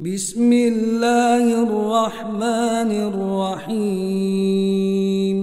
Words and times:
بسم 0.00 0.52
الله 0.52 1.62
الرحمن 1.62 2.90
الرحيم. 3.64 5.36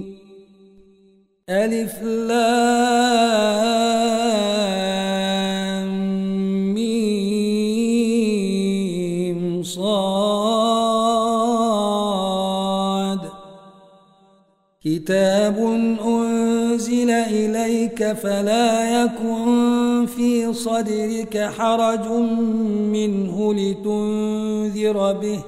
ألف 1.49 2.03
لام 2.03 2.43
ميم 6.73 7.33
صاد. 9.63 10.13
كتاب 14.85 15.57
أنزل 16.05 17.09
إليك 17.09 18.13
فلا 18.13 19.03
يكن 19.03 19.62
في 20.05 20.53
صدرك 20.53 21.37
حرج 21.57 22.07
منه 22.91 23.53
لتنذر 23.53 25.13
به 25.13 25.39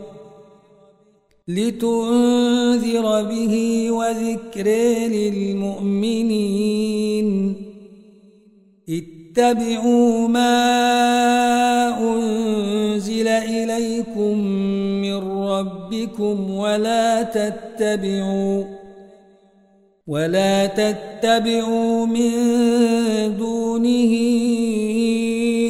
لتنذر 1.47 3.23
به 3.23 3.87
وذكر 3.91 4.67
للمؤمنين. 5.07 6.45
اتبعوا 8.89 10.27
ما 10.27 10.55
أنزل 11.99 13.27
إليكم 13.27 14.37
من 15.01 15.17
ربكم 15.47 16.51
ولا 16.51 17.23
تتبعوا 17.23 18.63
ولا 20.07 20.65
تتبعوا 20.65 22.05
من 22.05 22.31
دونه 23.37 24.13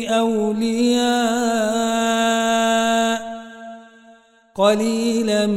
أولياء 0.09 1.55
قليلا 4.55 5.47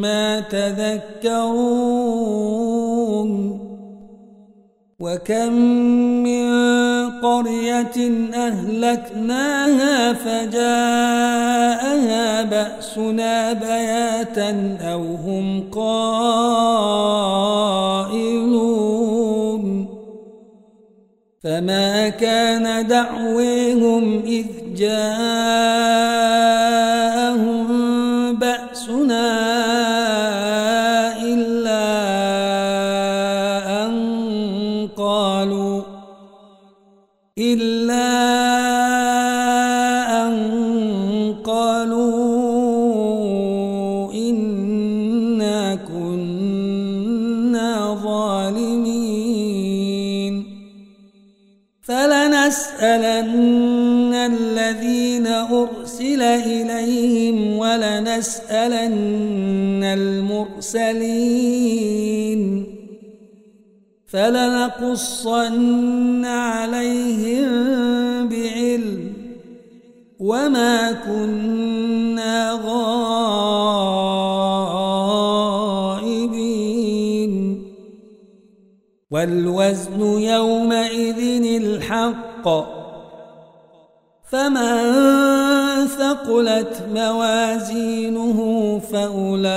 ما 0.00 0.40
تذكرون 0.40 1.70
وكم 5.00 5.52
من 6.22 6.46
قرية 7.22 8.28
أهلكناها 8.34 10.12
فجاءها 10.12 10.82
بأسنا 12.42 13.52
بياتا 13.52 14.78
أو 14.82 15.02
هم 15.14 15.70
قائلون. 15.70 16.00
فما 21.44 22.08
كان 22.08 22.86
دعويهم 22.86 24.22
إذ 24.26 24.46
جاءهم 24.76 26.00
ولنسألن 58.20 59.84
المرسلين 60.64 61.60
فلنقصن 64.06 65.44
عليهم 66.24 67.48
بعلم 68.28 69.12
وما 70.18 70.92
كنا 70.92 72.60
غائبين 72.64 73.30
والوزن 79.10 80.00
يومئذ 80.00 81.44
الحق 81.62 82.79
فمن 84.30 85.86
ثقلت 85.86 86.82
موازينه 86.94 88.38
فأولئك 88.92 89.50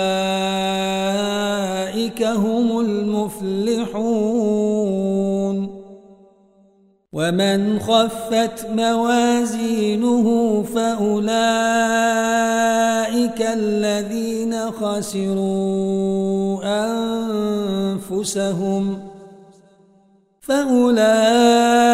هم 2.24 2.80
المفلحون. 2.80 4.24
ومن 7.14 7.80
خفت 7.80 8.68
موازينه 8.76 10.28
فأولئك 10.76 11.32
الذين 13.42 14.72
خسروا 14.72 16.60
أنفسهم. 18.04 19.00
فأولئك 20.42 21.94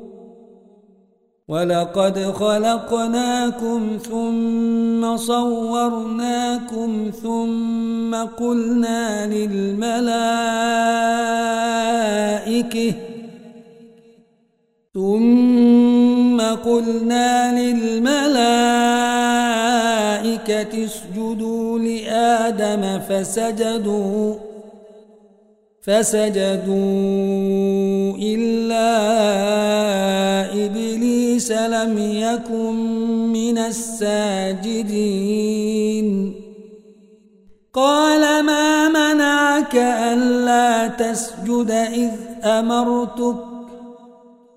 ولقد 1.51 2.19
خلقناكم 2.19 3.97
ثم 4.09 5.17
صورناكم 5.17 7.11
ثم 7.23 8.15
قلنا 8.15 9.27
للملائكة 9.27 10.01
ثم 14.93 16.41
قلنا 16.41 17.59
للملائكة 17.59 18.31
اسجدوا 20.85 21.79
لآدم 21.79 22.99
فسجدوا 22.99 24.35
فسجدوا 25.81 26.81
إلا 28.17 28.91
إبليس 31.41 31.51
لم 31.51 31.97
يكن 31.97 32.75
من 33.33 33.57
الساجدين. 33.57 34.91
قال 37.73 38.45
ما 38.45 38.89
منعك 38.89 39.75
ألا 39.75 40.87
تسجد 40.87 41.71
إذ 41.71 42.11
أمرتك؟ 42.43 43.35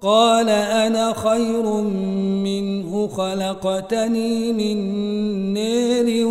قال 0.03 0.49
أنا 0.49 1.13
خير 1.13 1.73
منه 2.45 3.09
خلقتني 3.09 4.53
من 4.53 4.79
نير 5.53 6.27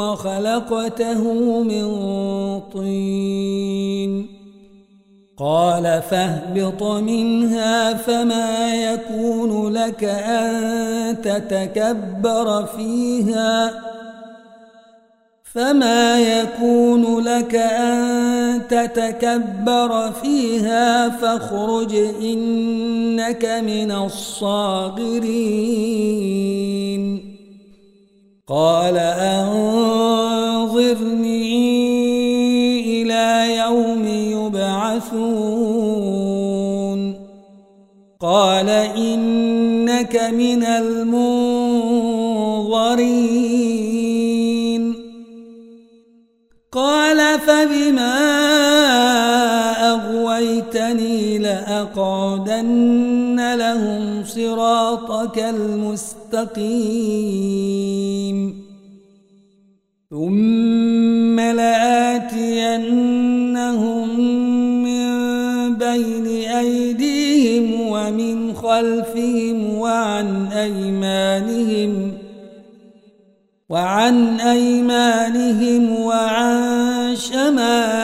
وخلقته 0.00 1.22
من 1.62 1.88
طين. 2.60 4.37
قال 5.38 6.02
فاهبط 6.10 6.82
منها 6.82 7.94
فما 7.94 8.74
يكون 8.74 9.72
لك 9.72 10.04
أن 10.04 11.22
تتكبر 11.22 12.66
فيها 12.66 13.70
فما 15.54 16.20
يكون 16.20 17.20
لك 17.20 17.54
أن 17.54 18.60
تتكبر 18.68 20.12
فيها 20.12 21.08
فاخرج 21.08 21.94
إنك 22.22 23.44
من 23.44 23.92
الصاغرين. 23.92 25.28
قال 28.48 28.96
أنظرني 28.98 29.58
يبعثون. 34.98 37.00
قال 38.20 38.68
إنك 38.68 40.16
من 40.16 40.62
المنظرين. 40.62 41.38
قال 46.72 47.40
فبما 47.40 48.18
أغويتني 49.94 51.38
لأقعدن 51.38 53.54
لهم 53.54 54.24
صراطك 54.24 55.38
المستقيم. 55.38 56.68
ثم 60.10 60.57
خلفهم 68.78 69.74
وعن 69.74 70.46
أيمانهم 70.46 72.12
وعن 73.68 74.40
أيمانهم 74.40 76.00
وعن 76.00 77.16
شمائلهم 77.16 77.94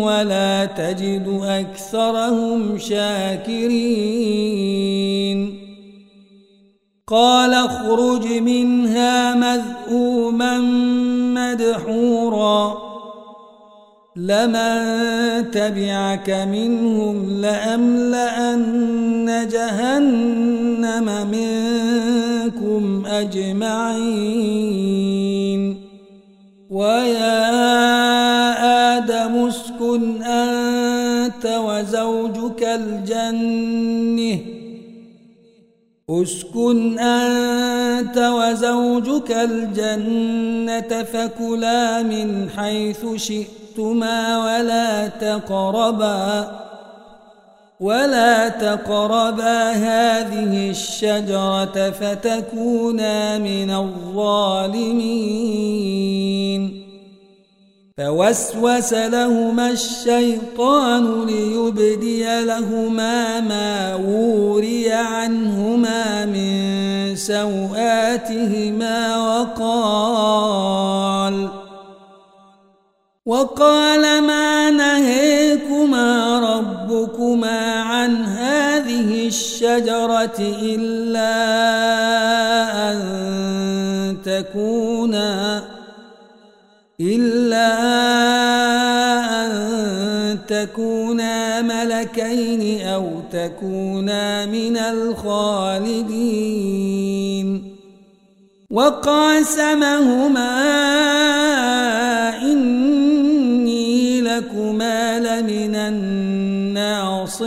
ولا 0.00 0.64
تجد 0.64 1.40
أكثرهم 1.44 2.78
شاكرين. 2.78 4.14
قال 7.06 7.54
اخرج 7.54 8.26
منها 8.26 9.34
مذءوما 9.34 9.73
لمن 14.24 15.50
تبعك 15.50 16.30
منهم 16.30 17.40
لأملأن 17.40 19.26
جهنم 19.52 21.08
منكم 21.30 23.06
أجمعين 23.06 24.54
ويا 26.70 27.44
آدم 28.98 29.46
اسكن 29.46 30.22
أنت 30.22 31.46
وزوجك 31.46 32.62
الجنة 32.62 34.53
اسكن 36.10 36.98
أنت 36.98 38.18
وزوجك 38.18 39.30
الجنة 39.30 41.02
فكلا 41.02 42.02
من 42.02 42.50
حيث 42.50 43.06
شئتما 43.16 44.38
ولا 44.44 45.08
تقربا 45.08 46.50
ولا 47.80 48.48
تقربا 48.48 49.70
هذه 49.70 50.70
الشجرة 50.70 51.90
فتكونا 51.90 53.38
من 53.38 53.70
الظالمين. 53.70 55.24
فوسوس 57.98 58.92
لهما 58.92 59.70
الشيطان 59.70 61.26
ليبدي 61.26 62.44
لهما 62.44 63.40
ما 63.40 63.94
وري 63.94 64.92
عنهما 64.92 66.26
من 66.26 67.16
سوآتهما 67.16 68.98
وقال 69.18 70.68
وقال 73.26 74.22
ما 74.22 74.70
نهيكما 74.70 76.38
ربكما 76.40 77.80
عن 77.82 78.24
هذه 78.24 79.26
الشجرة 79.26 80.38
إلا 80.62 81.34
أن 82.90 82.98
تكونا 84.24 85.73
إلا 87.00 87.68
أن 89.46 89.50
تكونا 90.48 91.62
ملكين 91.62 92.86
أو 92.86 93.10
تكونا 93.32 94.46
من 94.46 94.76
الخالدين. 94.76 96.14
وقاسمهما 98.70 100.50
إني 102.42 104.20
لكما 104.20 105.18
لمن 105.18 105.74
الناصحين. 105.74 107.44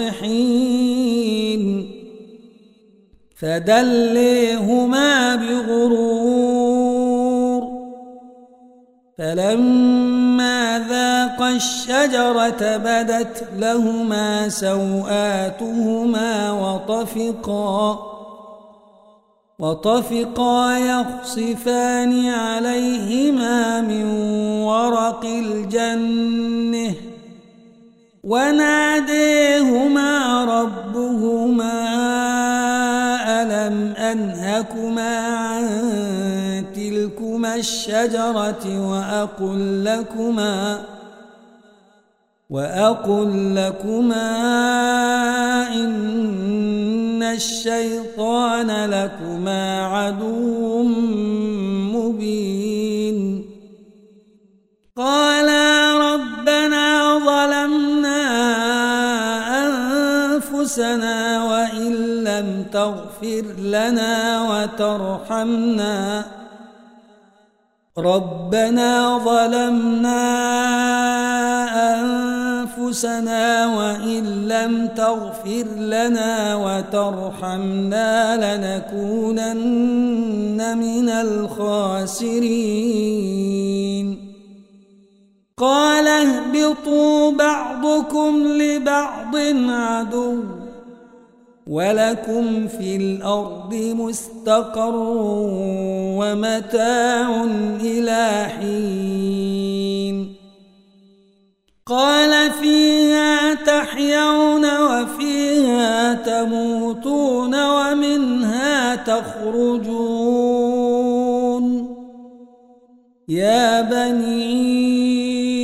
فدليهما 3.40 5.36
بغرور 5.36 6.07
فلما 9.18 10.86
ذاق 10.90 11.42
الشجرة 11.42 12.78
بدت 12.78 13.48
لهما 13.58 14.50
سوآتهما 14.50 16.52
وطفقا 16.52 18.00
وطفقا 19.60 20.78
يخصفان 20.78 22.30
عليهما 22.30 23.82
من 23.82 24.06
ورق 24.62 25.26
الجنة. 25.26 26.94
وناديهما 28.28 30.12
ربهما 30.46 31.78
ألم 33.42 33.94
أنهكما 33.98 35.28
عن 35.28 35.64
تلكما 37.08 37.56
الشجرة 37.56 38.90
وأقل 38.90 39.86
لكما 39.86 40.84
وأقل 42.50 43.56
لكما 43.56 44.28
إن 45.74 47.24
الشيطان 47.24 48.90
لكما 48.90 49.86
عدو 49.86 50.84
مبين. 51.94 53.46
قالا 54.98 55.94
ربنا 56.14 57.20
ظلمنا 57.20 58.22
أنفسنا 59.66 61.44
وإن 61.44 61.94
لم 62.24 62.66
تغفر 62.72 63.44
لنا 63.60 64.42
وترحمنا 64.50 66.37
ربنا 67.98 69.18
ظلمنا 69.18 70.24
أنفسنا 72.00 73.68
وإن 73.68 74.48
لم 74.48 74.88
تغفر 74.88 75.66
لنا 75.78 76.56
وترحمنا 76.56 78.36
لنكونن 78.38 79.58
من 80.78 81.10
الخاسرين. 81.10 82.38
قال 85.58 86.08
اهبطوا 86.08 87.32
بعضكم 87.32 88.44
لبعض 88.48 89.36
عدو. 89.70 90.57
ولكم 91.70 92.68
في 92.68 92.96
الأرض 92.96 93.76
مستقر 93.76 94.96
ومتاع 96.20 97.44
إلى 97.82 98.48
حين 98.60 100.36
قال 101.86 102.52
فيها 102.52 103.54
تحيون 103.54 104.66
وفيها 104.80 106.14
تموتون 106.14 107.56
ومنها 107.64 108.96
تخرجون 108.96 110.38
يا 113.28 113.82
بني 113.82 115.57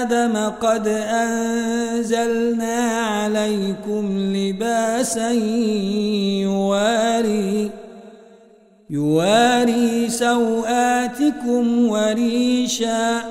آدم 0.00 0.36
قد 0.60 0.88
أنزلنا 0.88 2.80
عليكم 3.00 4.32
لباسا 4.36 5.30
يواري 6.40 7.70
يواري 8.90 10.08
سوآتكم 10.08 11.88
وريشا 11.88 13.22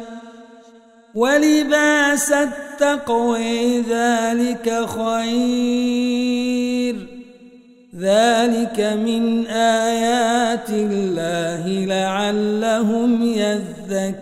ولباس 1.15 2.31
التقوى 2.31 3.81
ذلك 3.81 4.85
خير. 4.85 6.95
ذلك 7.99 8.79
من 8.79 9.47
آيات 9.47 10.69
الله 10.69 11.67
لعلهم 11.67 13.23
يذكرون. 13.23 14.19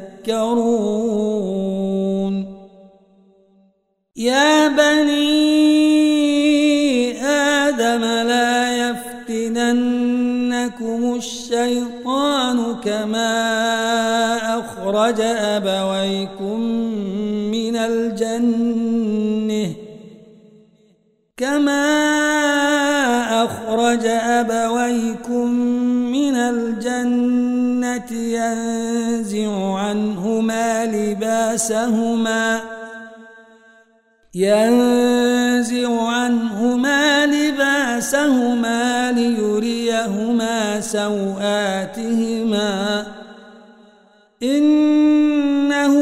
يا 4.17 4.67
بني 4.67 6.17
آدم 7.25 8.01
لا 8.01 8.89
يفتننكم 9.29 9.95
الشيطان 11.15 12.75
كما 12.83 13.29
أخرج 14.59 15.21
أبويكم 15.21 16.59
من 17.51 17.75
الجنة 17.75 18.87
كما 21.37 21.83
أخرج 23.43 24.05
أبويكم 24.05 25.51
من 26.11 26.35
الجنة 26.35 28.11
ينزع 28.11 29.73
عنهما 29.73 30.85
لباسهما 30.85 32.76
ينزع 34.37 36.01
عنهما 36.01 37.25
لباسهما 37.25 39.11
ليريهما 39.11 40.81
سوآتهما. 40.81 42.67
إنه 44.43 45.93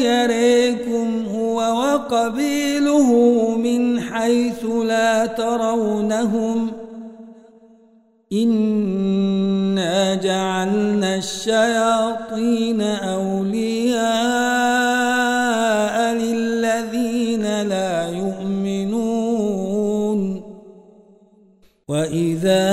يريكم 0.00 1.24
هو 1.34 1.56
وقبيله 1.56 3.10
من 3.56 4.00
حيث 4.00 4.64
لا 4.64 5.26
ترونهم. 5.26 6.72
إنا 8.32 10.14
جعلنا 10.14 11.16
الشياطين 11.16 12.80
أولياء 12.80 13.31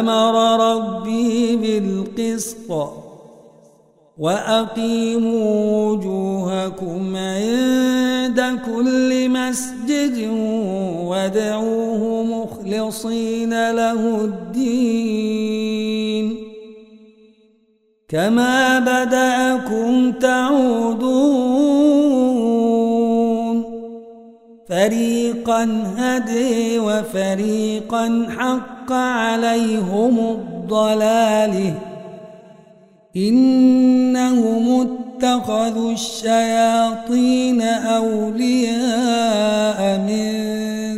أمر 0.00 0.34
ربي 0.60 1.56
بالقسط 1.56 2.90
وأقيموا 4.18 5.86
وجوهكم 5.86 7.16
عند 7.16 8.58
كل 8.66 9.28
مسجد 9.28 10.28
وادعوه 11.04 12.22
مخلصين 12.22 13.70
له 13.70 14.24
الدين. 14.24 15.56
كما 18.08 18.78
بدأكم 18.78 20.12
تعودون. 20.12 21.80
فريقا 24.68 25.84
هدي 25.96 26.78
وفريقا 26.78 28.26
حق 28.90 28.96
عليهم 28.96 30.18
الضلاله 30.18 31.74
إنهم 33.16 34.86
اتخذوا 34.86 35.92
الشياطين 35.92 37.62
أولياء 37.62 38.38
من 39.98 40.32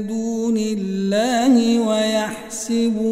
دون 0.07 0.57
الله 0.57 1.79
ويحسبون 1.89 3.03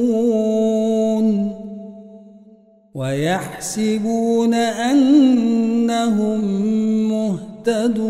ويحسبون 2.95 4.55
أنهم 4.55 6.41
مهتدون. 7.09 8.10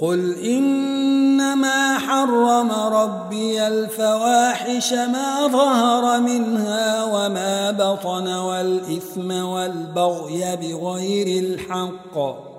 قل 0.00 0.34
إنما 0.44 1.98
حرم 1.98 2.70
ربي 2.70 3.66
الفواحش 3.66 4.92
ما 4.92 5.46
ظهر 5.46 6.20
منها 6.20 7.04
وما 7.04 7.70
بطن 7.70 8.28
والإثم 8.28 9.30
والبغي 9.30 10.56
بغير 10.56 11.44
الحق 11.44 12.49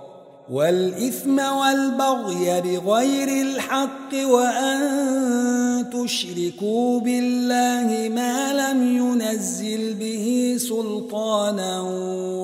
والإثم 0.52 1.40
والبغي 1.40 2.62
بغير 2.62 3.28
الحق 3.42 4.14
وأن 4.14 5.90
تشركوا 5.90 7.00
بالله 7.00 8.10
ما 8.16 8.54
لم 8.54 8.98
ينزل 8.98 9.94
به 9.94 10.56
سلطانا 10.60 11.82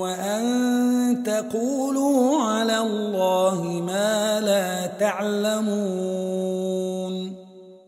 وأن 0.02 1.24
تقولوا 1.26 2.44
على 2.44 2.78
الله 2.80 3.64
ما 3.64 4.40
لا 4.40 4.86
تعلمون 5.00 6.68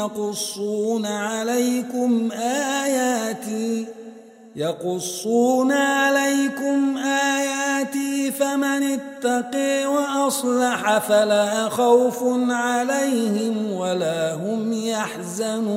يقصون 0.00 1.06
عليكم 1.06 2.32
آياتي 2.32 3.86
يقصون 4.56 5.72
عليكم 5.72 6.98
آياتي 6.98 8.32
فمن 8.32 8.98
اتقي 8.98 9.86
وأصلح 9.86 10.98
فلا 10.98 11.68
خوف 11.68 12.24
عليهم 12.50 13.72
ولا 13.72 14.34
هم 14.34 14.72
يحزنون. 14.72 15.70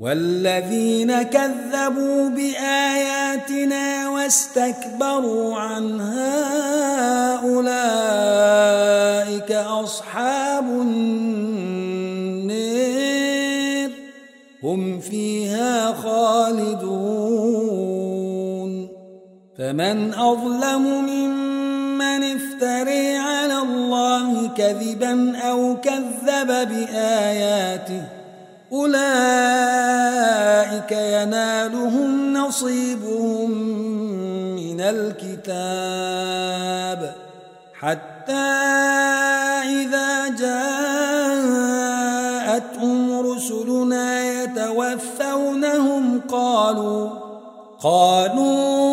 والذين 0.00 1.22
كذبوا 1.22 2.28
بآياتنا 2.28 4.08
واستكبروا 4.08 5.56
عنها 5.56 6.38
أولئك 7.44 8.38
أصحاب 9.52 10.64
النار. 10.64 11.37
هم 14.62 15.00
فيها 15.00 15.92
خالدون. 15.92 16.88
فمن 19.58 20.14
أظلم 20.14 20.82
ممن 20.82 21.48
من 21.98 22.24
افتري 22.24 23.16
على 23.16 23.58
الله 23.58 24.48
كذبا 24.48 25.38
أو 25.38 25.76
كذب 25.80 26.46
بآياته 26.46 28.02
أولئك 28.72 28.92
ينالهم 30.92 32.32
نصيبهم 32.32 33.50
من 34.56 34.80
الكتاب. 34.80 36.20
حتى 37.80 38.32
إذا 39.82 40.28
جاءتهم 40.28 41.17
رسلنا 43.50 44.42
يتوفونهم 44.42 46.20
قالوا 46.28 47.10
قالوا 47.82 48.87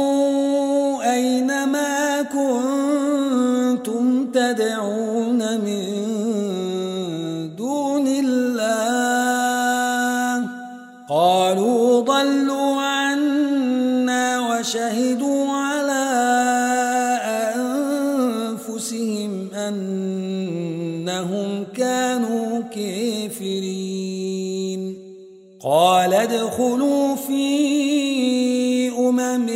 قال 26.55 26.63
ادخلوا 26.63 27.15
في 27.15 28.89
أمم 28.97 29.49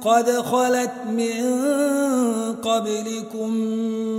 قد 0.00 0.30
خلت 0.30 0.92
من 1.08 1.42
قبلكم 2.62 3.50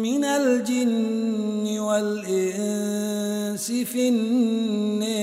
من 0.02 0.26
الجن 0.26 1.80
والإنس 1.80 3.72
في 3.72 4.10
النار 4.10 5.18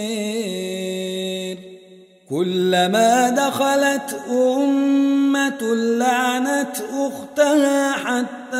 كلما 2.31 3.31
دخلت 3.31 4.21
أمة 4.31 5.75
لعنت 5.75 6.76
أختها 6.99 7.93
حتى 7.93 8.57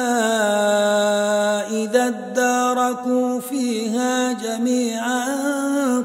إذا 1.83 2.07
اداركوا 2.07 3.41
فيها 3.41 4.33
جميعا 4.33 5.25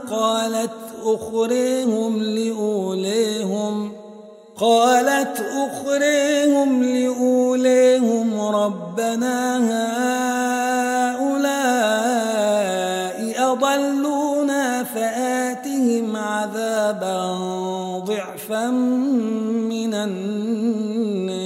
قالت 0.10 0.89
أخريهم 1.16 2.24
لأوليهم 2.24 3.92
قالت 4.60 5.46
أخريهم 5.56 6.84
لأوليهم 6.84 8.42
ربنا 8.42 9.58
هؤلاء 11.10 11.50
أضلونا 13.52 14.84
فآتهم 14.84 16.16
عذابا 16.16 17.34
ضعفا 18.06 18.68
من 18.68 19.94
النار 19.94 21.40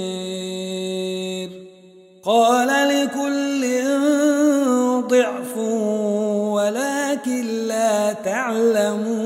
قال 2.24 2.68
لكل 2.88 3.64
ضعف 5.08 5.56
ولكن 6.54 7.44
لا 7.68 8.12
تعلمون. 8.12 9.23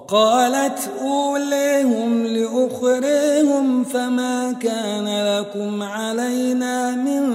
وقالت 0.00 0.90
أوليهم 1.00 2.26
لأخريهم 2.26 3.84
فما 3.84 4.52
كان 4.52 5.38
لكم 5.38 5.82
علينا 5.82 6.90
من 6.96 7.30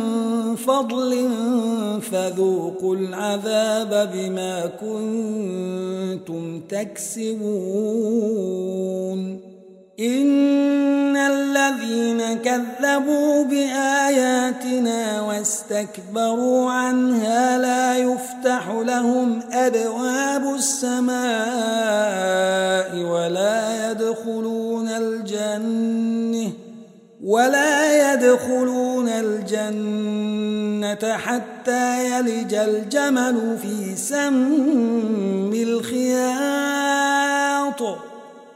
فضل 0.56 1.30
فذوقوا 2.02 2.96
العذاب 2.96 4.10
بما 4.14 4.66
كنتم 4.66 6.62
تكسبون. 6.70 7.46
إن 10.00 11.15
الذين 11.70 12.38
كذبوا 12.38 13.44
بآياتنا 13.44 15.22
واستكبروا 15.22 16.72
عنها 16.72 17.58
لا 17.58 17.98
يفتح 17.98 18.70
لهم 18.70 19.40
أبواب 19.52 20.56
السماء 20.56 21.16
ولا 23.04 23.92
يدخلون 23.92 24.88
الجنة 24.88 26.52
ولا 27.24 28.14
يدخلون 28.14 29.10
الجنة 29.10 30.38
حتى 31.18 32.06
يلج 32.12 32.54
الجمل 32.54 33.58
في 33.62 33.96
سم 33.96 35.54
الخياط 35.54 37.25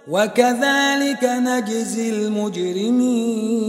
وكذلك 0.10 1.24
نجزي 1.24 2.10
المجرمين. 2.10 3.60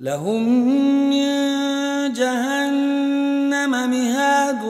لهم 0.00 0.68
من 1.10 1.26
جهنم 2.12 3.70
مهاد 3.70 4.64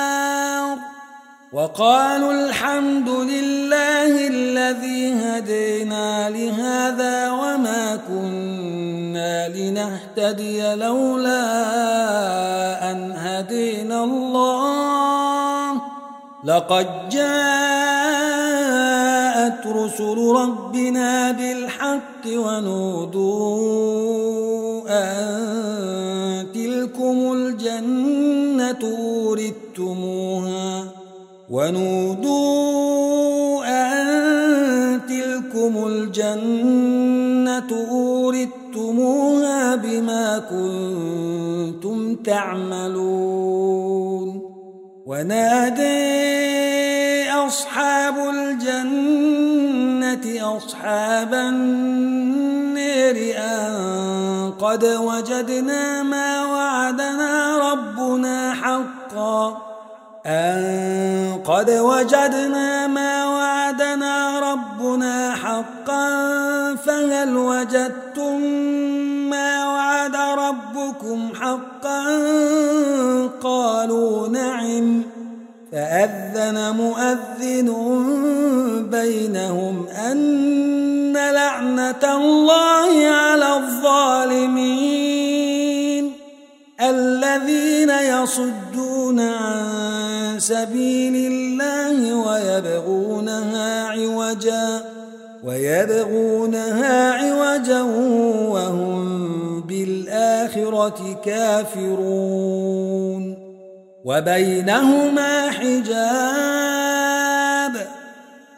وقالوا 1.51 2.31
الحمد 2.31 3.09
لله 3.09 4.27
الذي 4.27 5.13
هدينا 5.13 6.29
لهذا 6.29 7.31
وما 7.31 7.99
كنا 8.07 9.49
لنهتدي 9.49 10.75
لولا 10.75 11.41
أن 12.91 13.11
هدينا 13.11 14.03
الله. 14.03 15.81
لقد 16.43 17.09
جاءت 17.09 17.27
رسل 19.67 20.17
ربنا 20.17 21.31
بالحق 21.31 22.27
ونودوا 22.27 23.51
أن 24.87 26.51
تلكم 26.53 27.33
الجنة 27.33 28.79
أوردتموها 28.83 29.60
ونودوا 31.51 32.71
أن 33.67 35.01
تلكم 35.07 35.73
الجنة 35.87 37.71
أوردتموها 37.91 39.75
بما 39.75 40.39
كنتم 40.39 42.15
تعملون. 42.15 43.61
ونادي 45.05 45.91
أصحاب 47.31 48.15
الجنة 48.35 49.35
أصحاب 50.57 51.33
النار 51.33 53.15
أن 53.37 53.71
قد 54.59 54.83
وجدنا 54.85 56.03
ما 56.03 56.45
وعدنا 56.45 57.57
ربنا 57.71 58.53
حقا. 58.53 59.70
أن 60.25 61.41
قد 61.45 61.69
وجدنا 61.69 62.87
ما 62.87 63.25
وعدنا 63.25 64.39
ربنا 64.39 65.35
حقا 65.35 66.05
فهل 66.75 67.37
وجدتم 67.37 68.41
ما 69.29 69.67
وعد 69.67 70.15
ربكم 70.15 71.29
حقا؟ 71.41 72.05
قالوا 73.43 74.27
نعم. 74.27 75.03
فأذن 75.71 76.75
مؤذن 76.75 77.69
بينهم 78.91 79.87
أن 79.87 81.13
لعنة 81.13 82.17
الله 82.17 83.07
على 83.07 83.55
الظالمين 83.55 84.91
يصدون 88.01 88.60
عن 89.19 90.35
سبيل 90.39 91.31
الله 91.31 92.15
ويبغونها 92.15 93.87
عوجا 93.87 94.83
ويبغونها 95.43 97.11
عوجا 97.11 97.81
وهم 98.51 99.61
بالآخرة 99.61 101.21
كافرون. 101.25 102.91
وبينهما 104.05 105.49
حجاب 105.49 106.91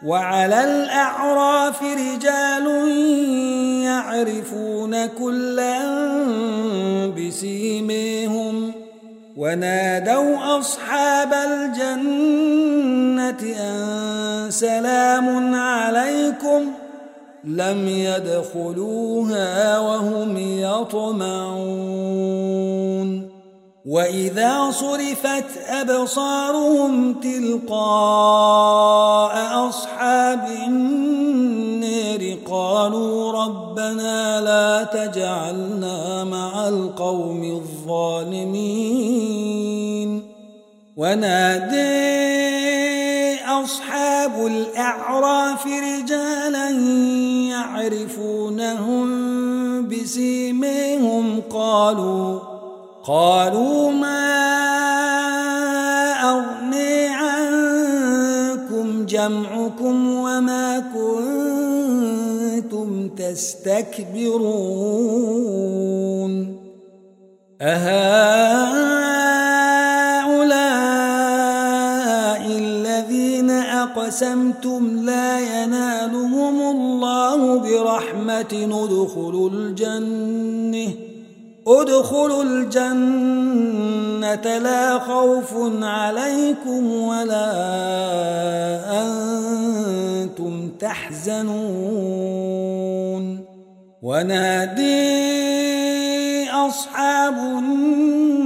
وعلى 0.04 0.64
الأعراف 0.64 1.82
رجال 1.82 2.66
يعرفون 3.84 5.06
كلا 5.06 5.78
بسيميهم 7.08 7.63
ونادوا 9.36 10.58
أصحاب 10.58 11.32
الجنة 11.32 12.62
أن 13.60 14.50
سلام 14.50 15.54
عليكم 15.54 16.72
لم 17.44 17.88
يدخلوها 17.88 19.78
وهم 19.78 20.36
يطمعون. 20.38 22.14
وإذا 23.84 24.70
صرفت 24.70 25.44
أبصارهم 25.68 27.14
تلقاء 27.20 27.74
أصحاب 29.68 30.48
النار 30.66 32.36
قالوا 32.50 33.32
ربنا 33.32 34.40
لا 34.40 34.84
تجعلنا 34.84 36.24
مع 36.24 36.68
القوم 36.68 37.44
الظالمين. 37.44 39.04
ونادي 40.96 42.14
أصحاب 43.44 44.46
الأعراف 44.46 45.66
رجالا 45.66 46.70
يعرفونهم 47.50 49.08
بسيميهم 49.88 51.42
قالوا 51.50 52.53
قالوا 53.06 53.92
ما 53.92 54.24
أغني 56.24 57.06
عنكم 57.06 59.06
جمعكم 59.06 60.16
وما 60.16 60.82
كنتم 60.94 63.08
تستكبرون 63.08 64.44
أهؤلاء 67.60 67.94
الذين 72.46 73.50
أقسمتم 73.50 74.96
لا 74.96 75.40
ينالهم 75.40 76.60
الله 76.60 77.58
برحمة 77.58 78.52
ندخلوا 78.52 79.50
الجنة 79.50 81.03
ادخلوا 81.66 82.42
الجنة 82.42 84.24
لا 84.58 84.98
خوف 84.98 85.52
عليكم 85.82 86.92
ولا 86.92 87.50
أنتم 89.02 90.68
تحزنون. 90.80 92.24
ونادي 94.02 95.24
أصحاب 96.50 97.34
النير 97.34 98.44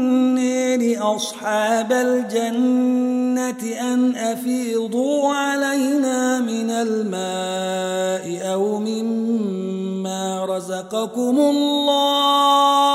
أصحاب 1.16 1.92
الجنة 1.92 3.62
أن 3.80 4.16
أفيضوا 4.16 5.34
علينا 5.34 6.40
من 6.40 6.70
الماء 6.70 8.52
أو 8.52 8.78
مما 8.78 10.44
رزقكم 10.44 11.38
الله. 11.40 12.87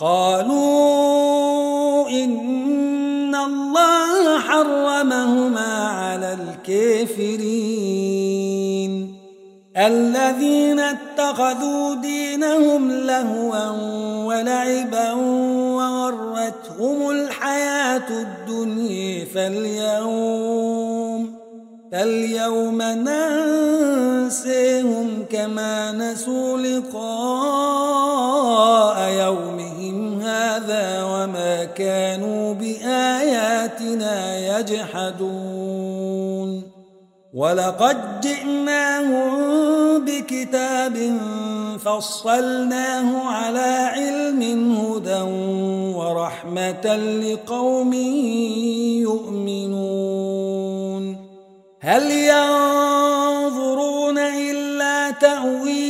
قالوا 0.00 1.28
إن 2.08 3.34
الله 3.34 4.38
حرمهما 4.38 5.88
على 5.88 6.38
الكافرين. 6.68 8.00
الذين 9.76 10.80
اتخذوا 10.80 11.94
دينهم 11.94 12.92
لهوا 12.92 13.70
ولعبا 14.24 15.12
وغرتهم 15.76 17.10
الحياة 17.10 18.08
الدنيا 18.10 19.24
فاليوم 19.34 20.60
فاليوم 21.92 22.82
ننسيهم 24.02 24.66
كما 25.30 25.92
نسوا 25.92 26.58
لقاء 26.58 27.89
يجحدون. 34.60 36.50
ولقد 37.34 38.20
جئناهم 38.20 39.30
بكتاب 40.04 41.18
فصلناه 41.84 43.26
على 43.26 43.90
علم 43.94 44.72
هدى 44.72 45.20
ورحمة 45.96 46.96
لقوم 46.96 47.92
يؤمنون. 49.02 51.16
هل 51.80 52.10
ينظرون 52.10 54.18
إلا 54.18 55.10
تأويله 55.10 55.89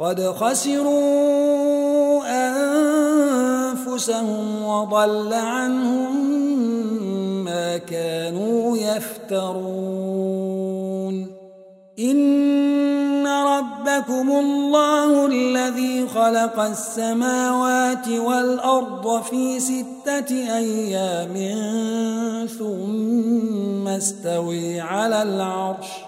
قد 0.00 0.20
خسروا 0.20 2.22
أنفسهم 3.74 4.64
وضل 4.64 5.34
عنهم 5.34 6.24
ما 7.44 7.76
كانوا 7.76 8.76
يفترون. 8.76 10.38
إن 11.98 13.26
ربكم 13.26 14.30
الله 14.30 15.26
الذي 15.26 16.08
خلق 16.08 16.60
السماوات 16.60 18.08
والأرض 18.08 19.22
في 19.22 19.60
ستة 19.60 20.56
أيام 20.56 21.34
ثم 22.58 23.88
استوي 23.88 24.80
على 24.80 25.22
العرش. 25.22 26.07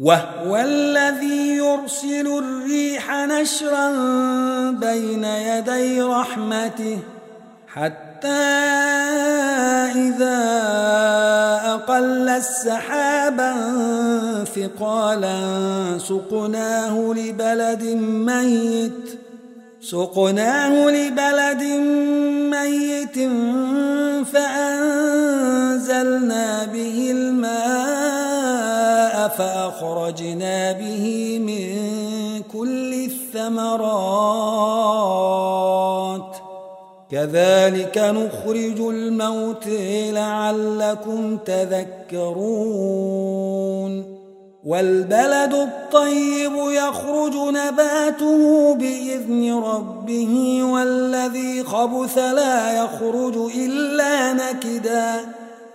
وهو 0.00 0.56
الذي 0.56 1.56
يرسل 1.56 2.26
الريح 2.26 3.10
نشرا 3.10 3.90
بين 4.70 5.24
يدي 5.24 6.02
رحمته 6.02 6.98
حتى 7.68 8.28
إذا 9.96 10.40
أقل 11.64 12.28
السحابا 12.28 13.54
ثقالا 14.56 15.38
سقناه 15.98 17.14
لبلد 17.16 17.82
ميت 18.02 19.18
سقناه 19.82 20.90
لبلد 20.90 21.62
ميت 22.50 23.18
فأنزلنا 24.32 26.04
به 26.64 27.10
الماء 27.10 28.19
فأخرجنا 29.38 30.72
به 30.72 31.38
من 31.38 31.76
كل 32.52 32.94
الثمرات. 32.94 33.90
كذلك 37.10 37.98
نخرج 37.98 38.80
الموت 38.80 39.66
لعلكم 40.12 41.36
تذكرون. 41.36 43.00
والبلد 44.66 45.54
الطيب 45.54 46.52
يخرج 46.56 47.34
نباته 47.36 48.74
بإذن 48.74 49.54
ربه 49.54 50.62
والذي 50.64 51.64
خبث 51.64 52.18
لا 52.18 52.84
يخرج 52.84 53.36
إلا 53.56 54.32
نكدا. 54.32 55.39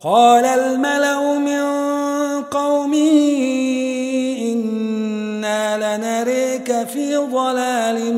قال 0.00 0.44
الملأ 0.44 1.38
من 1.38 1.62
قومه 2.42 3.16
إنا 4.52 5.96
لنريك 5.96 6.88
في 6.88 7.16
ضلال 7.16 8.16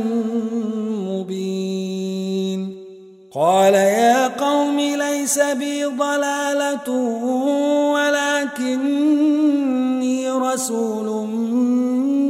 قال 3.38 3.74
يا 3.74 4.28
قوم 4.28 4.80
ليس 4.80 5.38
بي 5.38 5.84
ضلالة 5.84 6.90
ولكني 7.94 9.10
رسول 10.30 11.28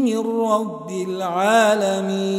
من 0.04 0.18
رب 0.18 0.90
العالمين. 1.08 2.38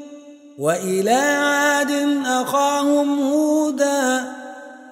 وإلى 0.61 1.11
عاد 1.11 1.91
أخاهم 2.25 3.19
هودا 3.19 4.23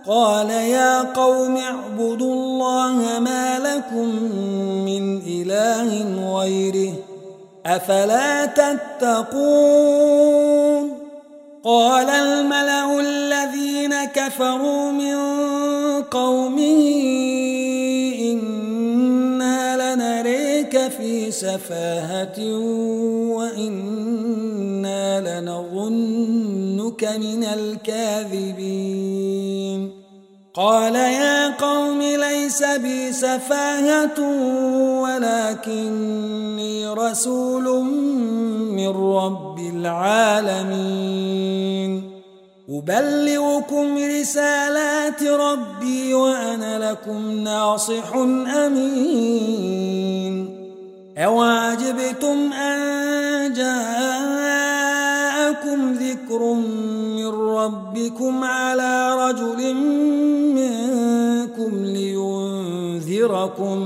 قال 0.07 0.49
يا 0.49 1.01
قوم 1.01 1.57
اعبدوا 1.57 2.33
الله 2.33 3.19
ما 3.19 3.59
لكم 3.59 4.07
من 4.85 5.17
إله 5.17 5.89
غيره 6.39 6.93
أفلا 7.65 8.45
تتقون 8.45 9.69
قال 11.63 12.09
الملأ 12.09 12.99
الذين 12.99 14.05
كفروا 14.05 14.91
من 14.91 15.15
قومه 16.03 16.99
في 20.89 21.31
سفاهة 21.31 22.39
وإنا 23.35 24.28
لنظنك 25.21 27.03
من 27.03 27.43
الكاذبين. 27.43 29.19
قال 30.53 30.95
يا 30.95 31.55
قوم 31.55 32.01
ليس 32.01 32.63
بي 32.63 33.13
سفاهة 33.13 34.19
ولكني 35.01 36.87
رسول 36.87 37.83
من 38.73 38.87
رب 38.87 39.59
العالمين. 39.75 41.09
أبلغكم 42.69 43.97
رسالات 44.19 45.23
ربي 45.23 46.13
وأنا 46.13 46.91
لكم 46.91 47.31
ناصح 47.31 48.15
أمين. 48.65 49.89
أوأجبتم 51.17 52.53
أن 52.53 53.53
جاءكم 53.53 54.68
ذكر 56.09 56.53
من 57.15 57.27
ربكم 57.27 58.43
على 58.43 59.15
رجل 59.15 59.73
منكم 60.55 61.85
لينذركم 61.85 63.79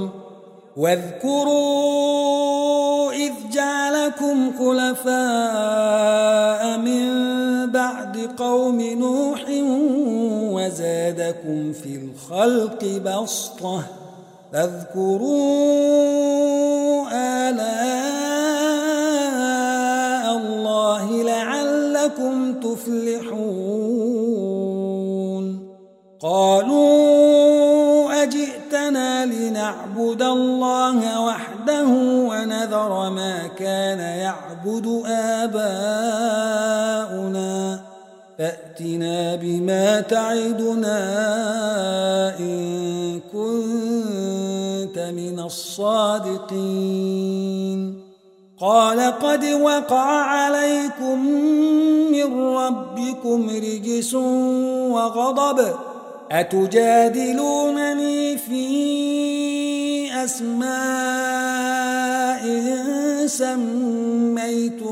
واذكروا 0.78 2.04
إذ 3.12 3.32
جعلكم 3.52 4.52
خلفاء 4.60 5.14
من 6.78 7.14
بعد 7.72 8.30
قوم 8.38 8.82
نوح 8.82 9.46
وزادكم 10.54 11.74
في 11.74 11.96
الخلق 11.96 12.86
بسطة 13.06 13.84
فاذكروا 14.54 15.74
آلاء 17.12 18.14
لعلكم 22.04 22.60
تفلحون 22.60 23.44
قالوا 26.22 28.24
أجئتنا 28.24 29.26
لنعبد 29.26 30.22
الله 30.22 31.26
وحده 31.26 31.88
ونذر 32.30 33.10
ما 33.10 33.48
كان 33.48 34.00
يعبد 34.00 35.04
آباؤنا 35.08 35.64
فأتنا 38.38 39.36
بما 39.36 40.02
تعدنا 40.02 41.00
إن 42.40 43.20
كنت 43.34 45.00
من 45.00 45.40
الصادقين 45.40 46.54
قال 48.64 49.00
قد 49.20 49.44
وقع 49.46 50.08
عليكم 50.24 51.26
من 52.12 52.40
ربكم 52.40 53.50
رجس 53.50 54.14
وغضب 54.94 55.74
أتجادلونني 56.32 57.58
في 58.38 58.64
أسماء 60.24 60.74
سميتموها 63.28 64.84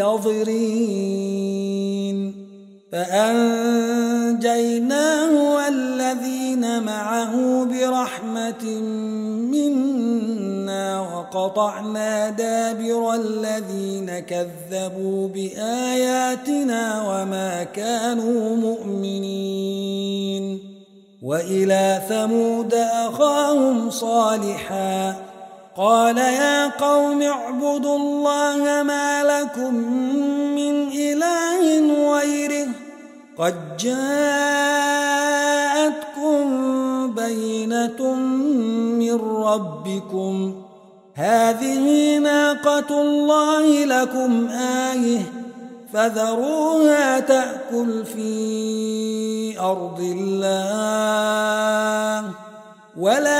المنتظرين 0.00 1.20
فأنجيناه 2.92 4.52
والذين 5.54 6.82
معه 6.82 7.64
برحمة 7.64 8.64
وقطعنا 11.00 12.30
دابر 12.30 13.14
الذين 13.14 14.18
كذبوا 14.18 15.28
بآياتنا 15.28 17.02
وما 17.08 17.64
كانوا 17.64 18.56
مؤمنين. 18.56 20.10
وإلى 21.22 22.02
ثمود 22.08 22.74
أخاهم 22.74 23.90
صالحا 23.90 25.29
قال 25.80 26.18
يا 26.18 26.68
قوم 26.68 27.22
اعبدوا 27.22 27.96
الله 27.96 28.82
ما 28.82 29.24
لكم 29.24 29.74
من 30.54 30.88
إله 30.92 31.60
غيره 32.12 32.68
قد 33.38 33.76
جاءتكم 33.76 34.04
بينة 37.14 38.14
من 39.00 39.20
ربكم. 39.20 40.54
هذه 41.14 42.18
ناقة 42.18 43.00
الله 43.02 43.84
لكم 43.84 44.48
آية 44.92 45.22
فذروها 45.92 47.20
تأكل 47.20 48.04
في 48.04 49.58
أرض 49.60 50.00
الله. 50.00 50.50
ولا 52.98 53.39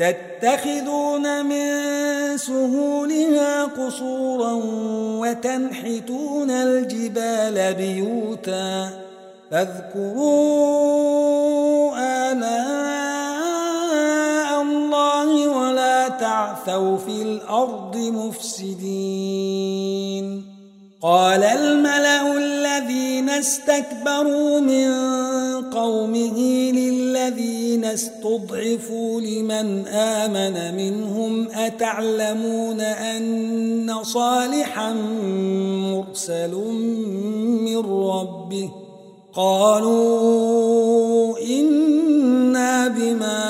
تتخذون 0.00 1.44
من 1.44 1.66
سهولها 2.36 3.64
قصورا 3.64 4.52
وتنحتون 5.20 6.50
الجبال 6.50 7.74
بيوتا 7.74 8.90
فاذكروا 9.50 10.30
آلاء 12.32 12.50
الله 14.62 15.48
ولا 15.48 16.08
تعثوا 16.08 16.96
في 16.96 17.22
الأرض 17.22 17.96
مفسدين. 17.96 19.50
قال 21.02 21.44
الملأ 21.44 22.29
استكبروا 23.40 24.60
من 24.60 24.90
قومه 25.70 26.38
للذين 26.72 27.84
استضعفوا 27.84 29.20
لمن 29.20 29.88
آمن 29.88 30.76
منهم 30.76 31.48
أتعلمون 31.48 32.80
أن 32.80 33.94
صالحا 34.02 34.92
مرسل 34.92 36.54
من 37.64 37.78
ربه 37.78 38.70
قالوا 39.34 41.38
إنا 41.38 42.88
بما 42.88 43.40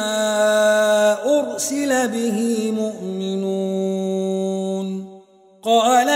أرسل 1.40 2.08
به 2.08 2.72
مؤمنون 2.76 3.50
قال 5.62 6.08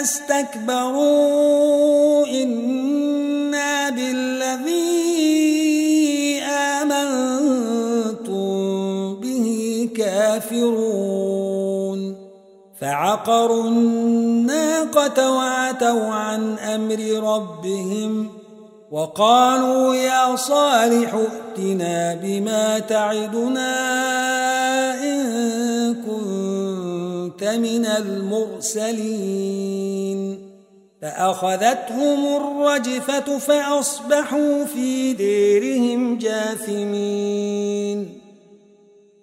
استكبروا 0.00 1.46
إنا 2.26 3.90
بالذي 3.90 4.94
آمنتم 6.42 8.44
به 9.20 9.88
كافرون. 9.96 11.74
فعقروا 12.80 13.64
الناقة 13.64 15.30
وعتوا 15.30 16.04
عن 16.04 16.58
أمر 16.58 17.00
ربهم 17.34 18.28
وقالوا 18.90 19.94
يا 19.94 20.36
صالح 20.36 21.14
ائتنا 21.14 22.14
بما 22.14 22.78
تعدنا 22.78 23.74
إن 25.02 25.94
كنت 25.94 26.53
من 27.42 27.86
المرسلين. 27.86 30.38
فأخذتهم 31.02 32.36
الرجفة 32.36 33.38
فأصبحوا 33.38 34.64
في 34.64 35.12
ديرهم 35.12 36.18
جاثمين. 36.18 38.20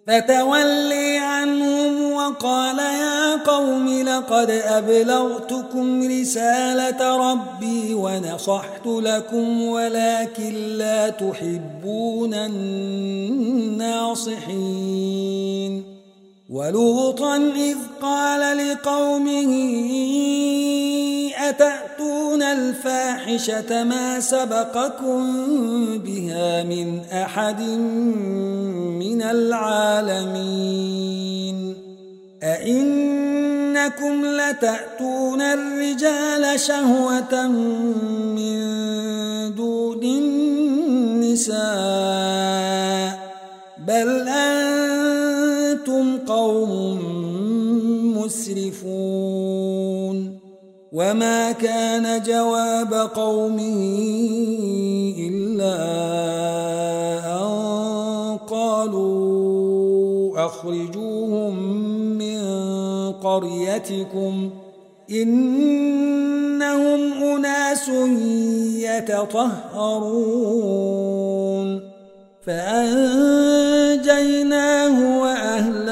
فتولي 0.07 1.17
عنهم 1.17 2.11
وقال 2.11 2.79
يا 2.79 3.35
قوم 3.35 4.03
لقد 4.03 4.49
أبلغتكم 4.49 6.21
رسالة 6.21 7.31
ربي 7.31 7.93
ونصحت 7.93 8.85
لكم 8.85 9.61
ولكن 9.61 10.53
لا 10.53 11.09
تحبون 11.09 12.33
الناصحين. 12.33 13.91
ولوطا 16.51 17.37
إذ 17.37 17.77
قال 18.01 18.57
لقومه 18.57 19.51
أتأتون 21.49 22.41
الفاحشة 22.43 23.83
ما 23.83 24.19
سبقكم 24.19 25.23
بها 25.97 26.63
من 26.63 26.99
أحد 27.13 27.61
من 28.99 29.21
العالمين؟ 29.21 30.41
أئنكم 32.43 34.25
لتأتون 34.25 35.41
الرجال 35.41 36.59
شهوة 36.59 37.47
من 37.47 38.61
دون 39.55 40.03
النساء؟ 40.03 41.51
بل 43.87 44.27
أنتم 44.27 44.70
قوم 46.27 46.99
مسرفون 48.17 49.91
وما 50.91 51.51
كان 51.51 52.23
جواب 52.23 52.93
قومه 52.93 53.79
إلا 55.19 55.77
أن 57.37 58.37
قالوا 58.37 60.45
أخرجوهم 60.45 61.55
من 62.17 62.41
قريتكم 63.11 64.49
إنهم 65.11 67.13
أناس 67.13 67.89
يتطهرون 68.75 70.51
فأنجيناه 72.45 73.81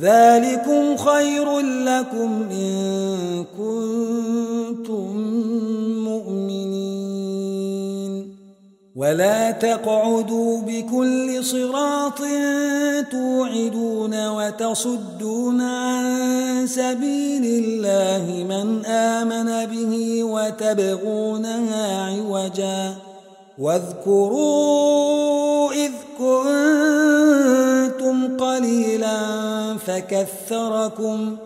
ذلكم 0.00 0.96
خير 0.96 1.60
لكم 1.60 2.46
إن 2.50 3.44
كنتم 3.58 5.16
مؤمنين. 6.04 6.94
ولا 8.96 9.50
تقعدوا 9.50 10.60
بكل 10.60 11.44
صراط 11.44 12.18
توعدون 13.10 14.28
وتصدون 14.28 15.60
عن 15.60 16.66
سبيل 16.66 17.44
الله 17.64 18.44
من 18.48 18.84
آمن 18.86 19.66
به 19.66 20.24
وتبغونها 20.24 22.06
عوجا. 22.06 23.13
واذكروا 23.58 25.04
إذ 25.72 25.92
كنتم 26.18 27.56
قليلا 28.36 29.18
فكثركم 29.78 31.36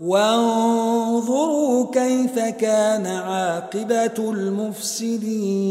وانظروا 0.00 1.86
كيف 1.92 2.38
كان 2.38 3.06
عاقبة 3.06 4.30
المفسدين 4.30 5.66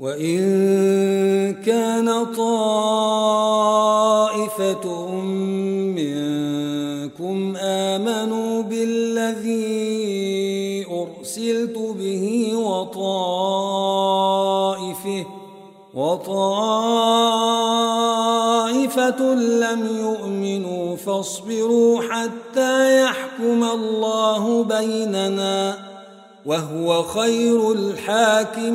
وإن 0.00 1.54
كان 1.54 2.26
طائفة 2.36 3.64
وطائفة 16.28 18.14
لم 19.34 19.88
يؤمنوا 20.00 20.96
فاصبروا 20.96 22.02
حتى 22.02 23.02
يحكم 23.02 23.64
الله 23.64 24.64
بيننا 24.64 25.76
وهو 26.46 27.02
خير 27.02 27.72
الحاكمين. 27.72 28.74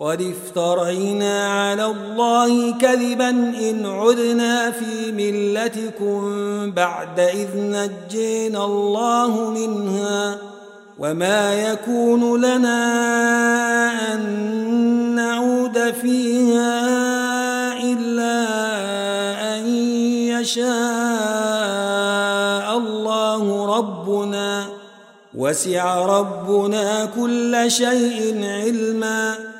قد 0.00 0.22
افترينا 0.22 1.48
على 1.48 1.84
الله 1.84 2.78
كذبا 2.78 3.30
إن 3.30 3.86
عدنا 3.86 4.70
في 4.70 5.12
ملتكم 5.12 6.20
بعد 6.72 7.20
إذ 7.20 7.48
نجينا 7.56 8.64
الله 8.64 9.50
منها 9.50 10.38
وما 10.98 11.54
يكون 11.54 12.40
لنا 12.40 12.80
أن 14.14 14.20
نعود 15.14 15.78
فيها 16.02 16.72
إلا 17.82 18.46
أن 19.56 19.66
يشاء 20.40 20.68
الله 22.78 23.76
ربنا 23.78 24.66
وسع 25.34 26.06
ربنا 26.06 27.08
كل 27.16 27.70
شيء 27.70 28.44
علما 28.44 29.59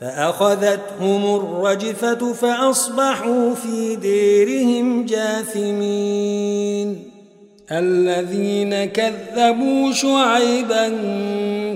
فأخذتهم 0.00 1.34
الرجفة 1.34 2.32
فأصبحوا 2.32 3.54
في 3.54 3.96
ديرهم 3.96 5.06
جاثمين. 5.06 7.10
الذين 7.72 8.84
كذبوا 8.84 9.92
شعيبا 9.92 10.88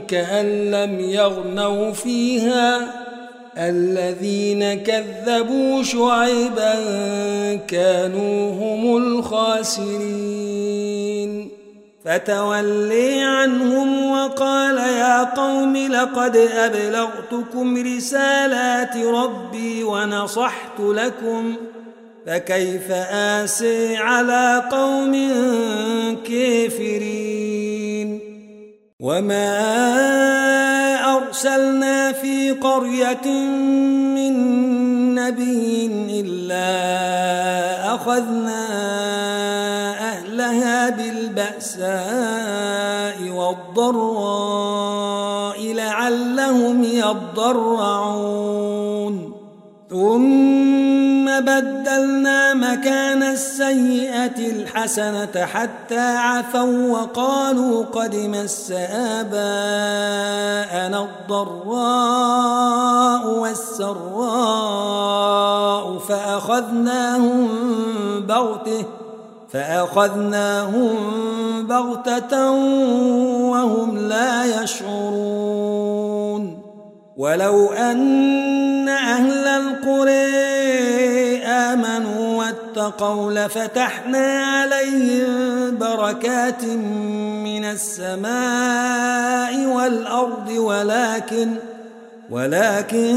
كأن 0.09 0.71
لم 0.71 1.01
يغنوا 1.01 1.93
فيها. 1.93 2.95
الذين 3.59 4.75
كذبوا 4.75 5.83
شعيبا 5.83 6.75
كانوا 7.55 8.53
هم 8.53 8.97
الخاسرين. 8.97 10.65
فتولي 12.05 13.23
عنهم 13.23 14.11
وقال 14.11 14.77
يا 14.79 15.25
قوم 15.25 15.77
لقد 15.77 16.37
أبلغتكم 16.37 17.77
رسالات 17.97 18.97
ربي 18.97 19.85
ونصحت 19.85 20.81
لكم 20.81 21.55
فكيف 22.27 22.91
آسي 23.11 23.97
على 23.97 24.63
قوم 24.71 25.13
كافرين 26.29 28.21
وما 29.01 29.55
أرسلنا 31.17 32.13
في 32.13 32.51
قرية 32.51 33.27
من 34.15 34.35
نبي 35.15 35.91
إلا 36.21 36.65
أخذنا 37.95 38.64
بالبأساء 40.91 41.89
والضراء 43.91 44.93
لعلهم 45.73 46.85
يضرعون. 46.85 48.45
ثم 49.91 51.41
بدلنا 51.41 52.55
مكان 52.55 53.23
السيئة 53.23 54.51
الحسنة 54.51 55.47
حتى 55.47 55.99
عفوا 55.99 56.91
وقالوا 56.91 57.85
قد 57.85 58.17
مس 58.17 58.73
آباءنا 59.21 61.09
الضراء 61.31 62.05
والسراء 63.39 64.85
فأخذناهم 65.99 67.49
بغتة 68.21 69.04
فأخذناهم 69.55 70.97
بغتة 71.67 72.51
وهم 73.51 73.99
لا 73.99 74.63
يشعرون. 74.63 76.63
ولو 77.17 77.73
أن 77.73 78.89
أهل 78.89 79.47
القرى 79.47 80.35
آمنوا 81.45 82.39
واتقوا 82.39 83.33
لفتحنا 83.33 84.45
عليهم 84.45 85.79
بركات 85.79 86.65
من 87.45 87.65
السماء 87.65 89.67
والأرض 89.67 90.49
ولكن 90.49 91.51
ولكن 92.35 93.15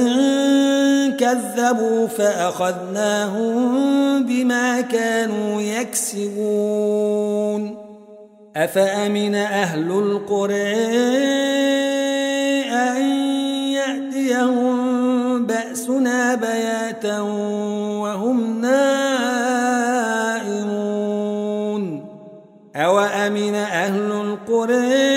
كذبوا 1.20 2.08
فأخذناهم 2.08 3.58
بما 4.24 4.82
كانوا 4.82 5.62
يكسبون. 5.62 7.08
أفأمن 8.56 9.36
أهل 9.36 9.92
القرى 9.92 10.74
أن 12.72 13.02
يأتيهم 13.74 15.46
بأسنا 15.46 16.36
بياتا 16.36 17.20
وهم 18.02 18.62
نائمون؟ 18.62 19.48
أوأمن 22.76 23.56
أهل 23.56 24.12
القرى 24.12 25.17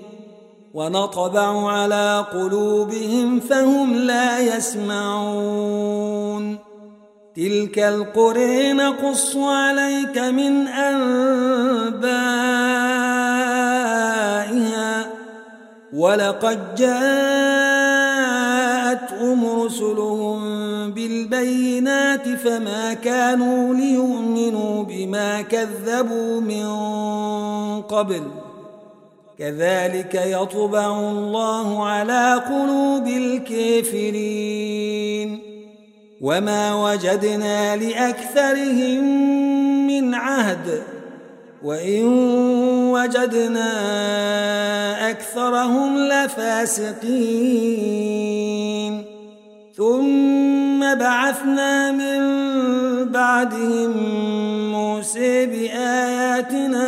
ونطبع 0.73 1.71
على 1.71 2.25
قلوبهم 2.33 3.39
فهم 3.39 3.95
لا 3.95 4.39
يسمعون. 4.39 5.91
تلك 7.35 7.79
القرى 7.79 8.73
نقص 8.73 9.35
عليك 9.37 10.17
من 10.17 10.67
أنبائها. 10.67 12.11
ولقد 15.93 16.75
جاءتهم 16.75 17.21
رسلهم 19.61 20.41
بالبينات 20.91 22.29
فما 22.29 22.93
كانوا 22.93 23.75
ليؤمنوا 23.75 24.83
بما 24.83 25.41
كذبوا 25.41 26.41
من 26.41 26.67
قبل. 27.81 28.50
كذلك 29.41 30.15
يطبع 30.15 30.99
الله 30.99 31.85
على 31.85 32.41
قلوب 32.49 33.07
الكافرين. 33.07 34.59
وما 36.21 36.75
وجدنا 36.85 37.75
لأكثرهم 37.75 39.03
من 39.87 40.13
عهد 40.13 40.83
وإن 41.63 42.03
وجدنا 42.93 43.71
أكثرهم 45.09 45.97
لفاسقين. 45.97 47.41
ثم 49.77 50.95
بعثنا 50.95 51.91
من 51.91 52.21
بعدهم 53.11 53.91
موسى 54.71 55.45
بآياتنا 55.45 56.87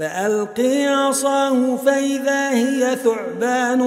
فألقي 0.00 0.86
عصاه 0.86 1.76
فإذا 1.76 2.50
هي 2.50 2.96
ثعبان 2.96 3.78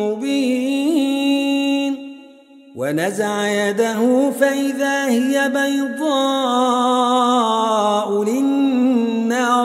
مبين 0.00 1.94
ونزع 2.76 3.48
يده 3.48 4.30
فإذا 4.40 5.08
هي 5.08 5.48
بيضاء 5.48 6.24
للناظرين. 8.24 9.64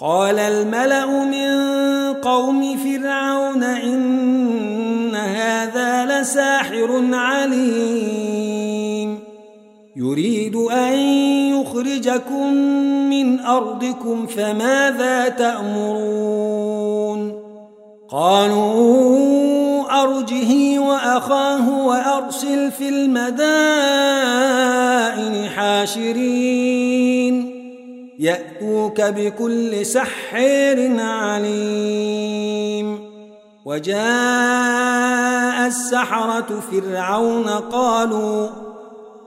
قال 0.00 0.38
الملأ 0.38 1.06
من 1.06 1.70
قوم 2.14 2.76
فرعون 2.76 3.62
إن 3.62 5.14
هذا 5.14 6.20
لساحر 6.20 7.04
عليم. 7.12 8.59
يريد 10.00 10.56
أن 10.56 10.98
يخرجكم 11.60 12.54
من 13.10 13.40
أرضكم 13.40 14.26
فماذا 14.26 15.28
تأمرون؟ 15.28 17.32
قالوا 18.10 20.02
أرجه 20.02 20.78
وأخاه 20.78 21.86
وأرسل 21.86 22.70
في 22.70 22.88
المدائن 22.88 23.34
حاشرين. 25.48 27.34
يأتوك 28.18 29.00
بكل 29.00 29.86
سحير 29.86 31.00
عليم. 31.00 32.98
وجاء 33.64 35.66
السحرة 35.66 36.62
فرعون 36.70 37.48
قالوا 37.48 38.69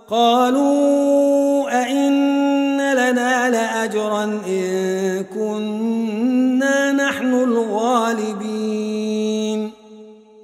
قالوا 0.10 1.82
أئن 1.82 2.93
لنا 2.93 3.49
لأجرا 3.49 4.24
إن 4.47 5.24
كنا 5.24 6.91
نحن 6.91 7.34
الغالبين. 7.34 8.64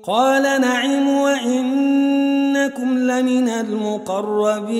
قال 0.08 0.62
نعم 0.62 1.10
وإنكم 1.10 2.98
لمن 2.98 3.50
المقربين. 3.50 4.80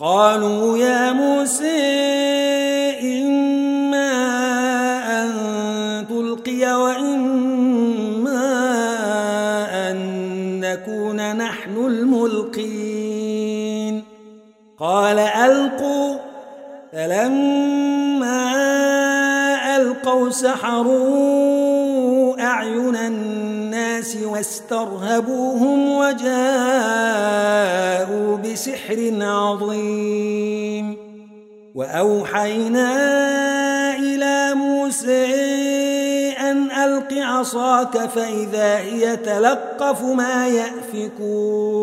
قالوا 0.00 0.78
يا 0.78 1.12
موسى 1.12 2.21
قال 14.82 15.18
ألقوا 15.18 16.16
فلما 16.92 18.52
ألقوا 19.76 20.30
سحروا 20.30 21.62
أعين 22.42 22.96
الناس 22.96 24.16
واسترهبوهم 24.16 25.96
وجاءوا 25.96 26.36
بسحر 28.36 29.12
عظيم 29.20 30.96
وأوحينا 31.74 32.92
إلى 33.96 34.54
موسى 34.54 35.26
أن 36.40 36.70
عصاك 37.12 37.98
فإذا 37.98 38.78
هي 38.78 39.16
تلقف 39.16 40.02
ما 40.02 40.48
يأفكون 40.48 41.82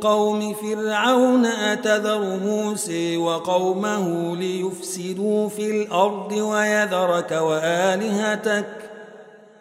قوم 0.00 0.54
فرعون 0.54 1.46
أتذر 1.46 2.38
موسى 2.44 3.16
وقومه 3.16 4.36
ليفسدوا 4.36 5.48
في 5.48 5.70
الأرض 5.70 6.32
ويذرك 6.32 7.32
وآلهتك؟ 7.32 8.89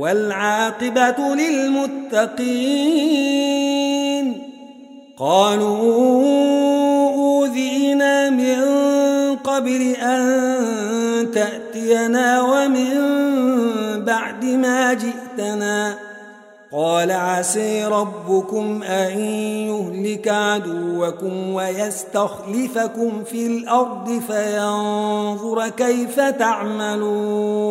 والعاقبة 0.00 1.34
للمتقين. 1.34 2.50
قالوا 5.18 5.78
أوذينا 7.14 8.30
من 8.30 8.60
قبل 9.36 9.82
أن 10.02 11.30
تأتينا 11.34 12.42
ومن 12.42 12.90
بعد 14.04 14.44
ما 14.44 14.92
جئتنا. 14.94 15.94
قال 16.72 17.10
عسي 17.10 17.84
ربكم 17.84 18.82
أن 18.82 19.18
يهلك 19.68 20.28
عدوكم 20.28 21.54
ويستخلفكم 21.54 23.24
في 23.24 23.46
الأرض 23.46 24.22
فينظر 24.26 25.68
كيف 25.68 26.20
تعملون. 26.20 27.70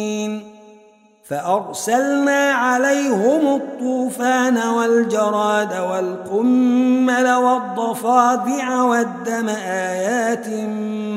فأرسلنا 1.31 2.51
عليهم 2.51 3.55
الطوفان 3.55 4.57
والجراد 4.57 5.77
والقمل 5.77 7.33
والضفادع 7.33 8.83
والدم 8.83 9.49
آيات 9.49 10.47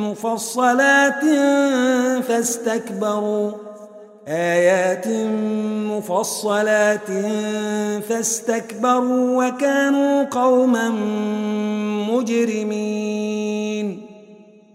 مفصلات 0.01 1.25
فاستكبروا. 2.29 3.51
آيات 4.29 5.09
مفصلات 5.91 7.11
فاستكبروا 8.09 9.47
وكانوا 9.47 10.25
قوما 10.25 10.89
مجرمين. 12.11 14.04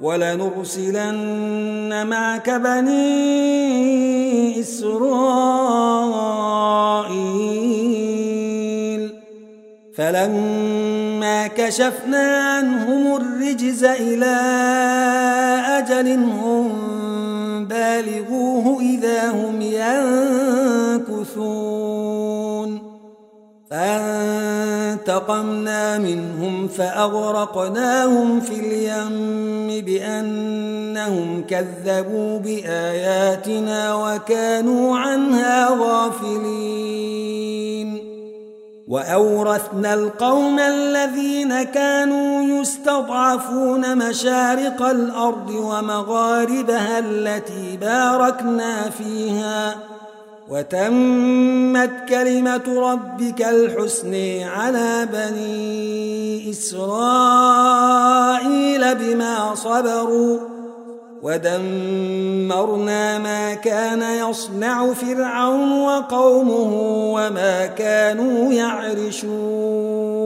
ولنرسلن 0.00 1.92
معك 2.06 2.50
بني 2.50 3.00
إسرائيل. 4.60 6.06
فلما 9.96 11.46
كشفنا 11.46 12.26
عنهم 12.40 13.16
الرجز 13.16 13.84
إلى 13.84 14.36
أجل 15.78 16.08
هم 16.12 16.68
بالغوه 17.64 18.80
إذا 18.80 19.30
هم 19.30 19.62
ينكثون. 19.62 21.26
فانتقمنا 23.70 25.58
منهم 25.98 26.68
فأغرقناهم 26.68 28.40
في 28.40 28.54
اليم 28.54 29.84
بأنهم 29.84 31.44
كذبوا 31.48 32.38
بآياتنا 32.38 33.94
وكانوا 33.94 34.98
عنها 34.98 35.68
غافلين. 35.80 37.26
وأورثنا 38.88 39.94
القوم 39.94 40.58
الذين 40.58 41.62
كانوا 41.62 42.60
يستضعفون 42.60 44.08
مشارق 44.08 44.82
الأرض 44.82 45.50
ومغاربها 45.50 46.98
التي 46.98 47.76
باركنا 47.80 48.90
فيها. 48.90 49.95
وتمت 50.48 51.90
كلمة 52.08 52.62
ربك 52.92 53.42
الحسن 53.42 54.14
على 54.42 55.08
بني 55.12 56.50
إسرائيل 56.50 56.84
بما 58.94 59.54
صبروا 59.54 60.38
ودمرنا 61.22 63.18
ما 63.18 63.54
كان 63.54 64.02
يصنع 64.02 64.92
فرعون 64.92 65.80
وقومه 65.80 66.72
وما 67.14 67.66
كانوا 67.66 68.52
يعرشون 68.52 70.25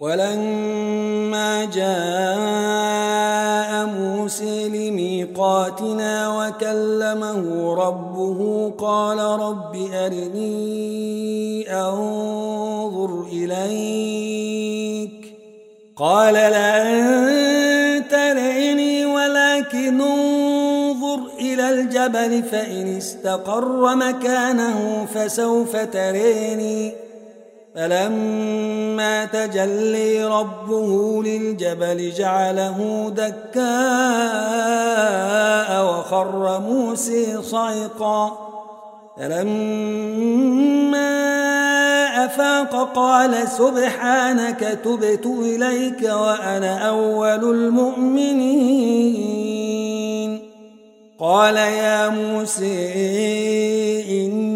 ولما 0.00 1.64
جاء 1.64 3.06
موسى 3.86 4.68
لميقاتنا 4.68 6.38
وكلمه 6.38 7.74
ربه 7.74 8.72
قال 8.78 9.18
رب 9.18 9.76
أرني 9.92 11.72
أنظر 11.72 13.26
إليك. 13.32 15.12
قال 15.96 16.34
لن 16.34 18.08
تريني 18.08 19.06
ولكن 19.06 20.00
انظر 20.00 21.20
إلى 21.40 21.70
الجبل 21.70 22.42
فإن 22.42 22.96
استقر 22.96 23.96
مكانه 23.96 25.06
فسوف 25.14 25.76
تريني. 25.76 27.05
فلما 27.76 29.24
تجلي 29.24 30.24
ربه 30.24 31.22
للجبل 31.22 32.10
جعله 32.10 33.10
دكاء 33.16 33.66
وخر 35.84 36.60
موسى 36.60 37.42
صعقا. 37.42 38.38
فلما 39.18 41.06
أفاق 42.24 42.92
قال 42.94 43.48
سبحانك 43.48 44.78
تبت 44.84 45.26
إليك 45.26 46.02
وأنا 46.02 46.88
أول 46.88 47.50
المؤمنين. 47.54 48.86
قال 51.18 51.56
يا 51.56 52.08
موسى 52.08 52.92
إني 54.08 54.55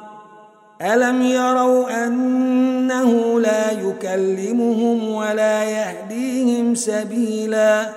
ألم 0.81 1.21
يروا 1.21 2.07
أنه 2.07 3.39
لا 3.39 3.71
يكلمهم 3.71 5.13
ولا 5.13 5.63
يهديهم 5.63 6.75
سبيلا 6.75 7.89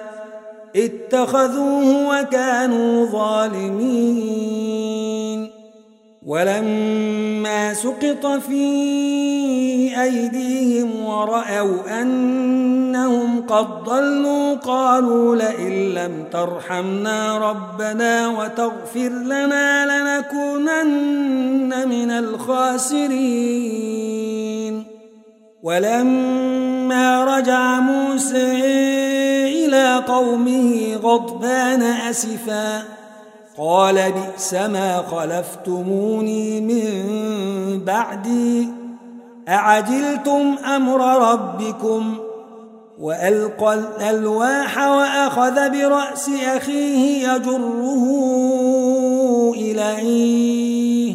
اتخذوه 0.76 2.08
وكانوا 2.08 3.06
ظالمين 3.06 4.54
ولما 6.26 7.74
سقط 7.74 8.26
في 8.26 8.64
أيديهم 10.02 11.04
ورأوا 11.04 12.02
أنهم 12.02 13.46
قد 13.46 13.84
ضلوا 13.84 14.54
قالوا 14.54 15.36
لئن 15.36 15.94
لم 15.94 16.24
ترحمنا 16.32 17.50
ربنا 17.50 18.28
وتغفر 18.28 19.08
لنا 19.08 19.86
لنكونن 19.86 21.88
من 21.88 22.10
الخاسرين. 22.10 23.14
ولما 25.62 27.24
رجع 27.24 27.80
موسى 27.80 28.60
إلى 29.64 30.02
قومه 30.08 30.96
غضبان 30.96 31.82
أسفاً 31.82 33.03
قال 33.58 34.12
بئس 34.12 34.54
ما 34.54 35.02
خلفتموني 35.10 36.60
من 36.60 37.84
بعدي. 37.84 38.68
أعجلتم 39.48 40.56
أمر 40.76 41.30
ربكم؟ 41.32 42.14
وألقى 43.00 43.74
الألواح 43.74 44.78
وأخذ 44.78 45.70
برأس 45.70 46.30
أخيه 46.46 47.28
يجره 47.28 48.04
إليه. 49.56 51.14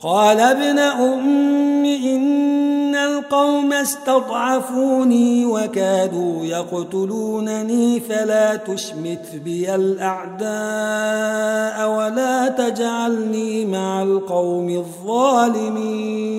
قال 0.00 0.40
ابن 0.40 0.78
أم 0.78 1.84
إن 1.84 2.75
القوم 3.06 3.72
استضعفوني 3.72 5.46
وكادوا 5.46 6.44
يقتلونني 6.44 8.00
فلا 8.00 8.56
تشمت 8.56 9.36
بي 9.44 9.74
الأعداء 9.74 10.46
ولا 11.90 12.48
تجعلني 12.48 13.64
مع 13.64 14.02
القوم 14.02 14.68
الظالمين. 14.68 16.36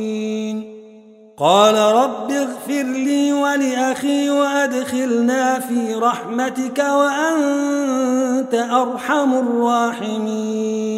قال 1.40 1.76
رب 1.76 2.32
اغفر 2.32 2.84
لي 2.84 3.34
ولأخي 3.34 4.30
وأدخلنا 4.30 5.60
في 5.60 5.96
رحمتك 5.96 6.80
وأنت 6.80 8.54
أرحم 8.54 9.34
الراحمين. 9.34 10.98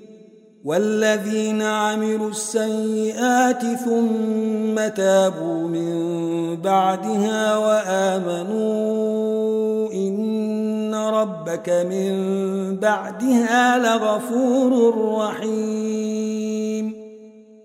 والذين 0.65 1.61
عملوا 1.61 2.29
السيئات 2.29 3.61
ثم 3.61 4.87
تابوا 4.95 5.67
من 5.67 5.91
بعدها 6.61 7.57
وآمنوا 7.57 8.71
إن 9.93 10.95
ربك 10.95 11.69
من 11.69 12.11
بعدها 12.75 13.77
لغفور 13.77 14.95
رحيم. 15.17 17.00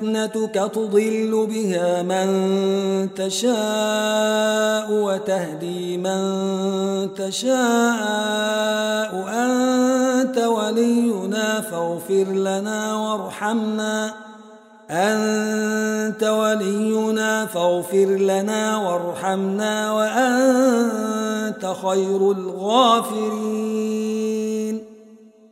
فتنتك 0.00 0.70
تضل 0.74 1.46
بها 1.50 2.02
من 2.02 2.28
تشاء 3.14 4.92
وتهدي 4.92 5.96
من 5.96 6.20
تشاء. 7.14 7.50
أنت 9.28 10.38
ولينا 10.38 11.60
فاغفر 11.60 12.24
لنا 12.32 12.94
وارحمنا. 12.94 14.14
أنت 14.90 16.24
ولينا 16.24 17.46
فاغفر 17.46 18.06
لنا 18.06 18.76
وارحمنا. 18.76 19.92
وأنت 19.92 21.74
خير 21.82 22.32
الغافرين. 22.32 24.19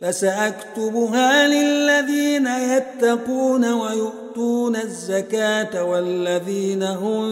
فسأكتبها 0.00 1.48
للذين 1.48 2.46
يتقون 2.46 3.72
ويؤتون 3.72 4.76
الزكاة 4.76 5.84
والذين 5.84 6.82
هم 6.82 7.24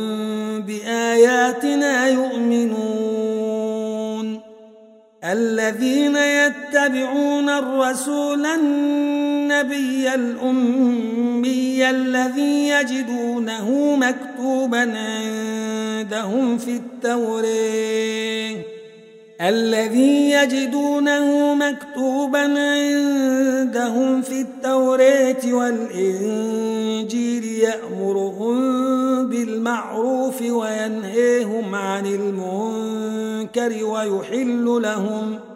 بآياتنا 0.62 2.08
يؤمنون. 2.08 3.46
الذين 5.24 6.16
يتبعون 6.16 7.48
الرسول 7.48 8.46
النبي 8.46 10.14
الأمي 10.14 11.90
الذي 11.90 12.68
يجدونه 12.68 13.96
مكتوبا 13.96 14.98
عندهم 14.98 16.58
في 16.58 16.70
التوريه 16.70 18.75
الذي 19.40 20.30
يجدونه 20.30 21.54
مكتوبا 21.54 22.38
عندهم 22.38 24.22
في 24.22 24.40
التوراة 24.40 25.52
والإنجيل 25.52 27.44
يأمرهم 27.44 28.56
بالمعروف 29.28 30.42
وينهيهم 30.42 31.74
عن 31.74 32.06
المنكر 32.06 33.84
ويحل 33.84 34.64
لهم 34.82 35.38
ۖ 35.52 35.55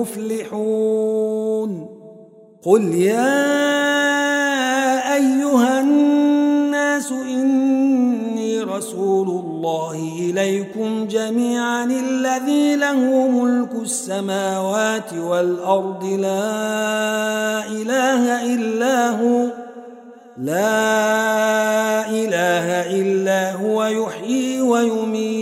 هم 0.00 0.06
المفلحون 0.08 1.86
قل 2.62 2.94
يا 2.94 3.56
أيها 5.14 5.80
الناس 5.80 7.12
إني 7.12 8.62
رسول 8.62 9.28
الله 9.28 10.12
إليكم 10.20 11.06
جميعا 11.06 11.84
الذي 11.84 12.76
له 12.76 13.28
ملك 13.28 13.72
السماوات 13.82 15.12
والأرض. 15.14 16.04
لا 16.04 17.66
إله 17.68 18.54
إلا 18.54 19.10
هو 19.10 19.46
لا 20.38 22.08
إله 22.08 22.66
إلا 23.00 23.52
هو 23.52 23.84
يحيي 23.84 24.60
ويميت. 24.62 25.39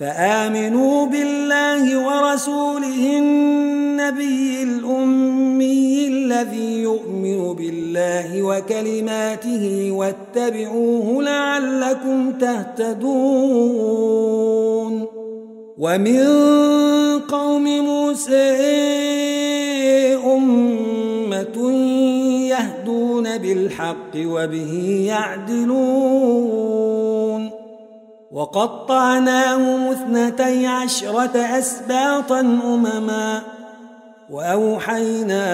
فآمنوا 0.00 1.06
بالله 1.06 1.84
ورسوله 2.06 3.18
النبي 3.18 4.62
الأمي 4.62 6.08
الذي 6.08 6.82
يؤمن 6.82 7.54
بالله 7.54 8.42
وكلماته 8.42 9.92
واتبعوه 9.92 11.22
لعلكم 11.22 12.32
تهتدون. 12.32 13.40
ومن 15.78 16.20
قوم 17.28 17.64
موسى 17.64 18.56
أمة 20.24 21.72
يهدون 22.48 23.38
بالحق 23.38 24.14
وبه 24.16 25.04
يعدلون. 25.06 26.79
وقطعناهم 28.30 29.88
اثنتي 29.88 30.66
عشرة 30.66 31.36
أسباطا 31.58 32.40
أمما 32.40 33.42
وأوحينا 34.30 35.44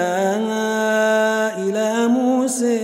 إلى 1.57 2.07
موسى 2.07 2.77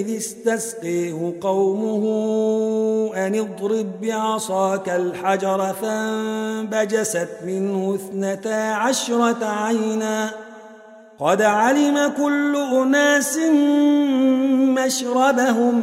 إذ 0.00 0.16
استسقيه 0.16 1.34
قومه 1.40 2.04
أن 3.16 3.34
اضرب 3.34 4.00
بعصاك 4.02 4.88
الحجر 4.88 5.74
فانبجست 5.82 7.28
منه 7.46 7.94
اثنتا 7.94 8.72
عشرة 8.72 9.44
عينا 9.44 10.30
قد 11.18 11.42
علم 11.42 12.12
كل 12.16 12.56
أناس 12.56 13.38
مشربهم 14.78 15.82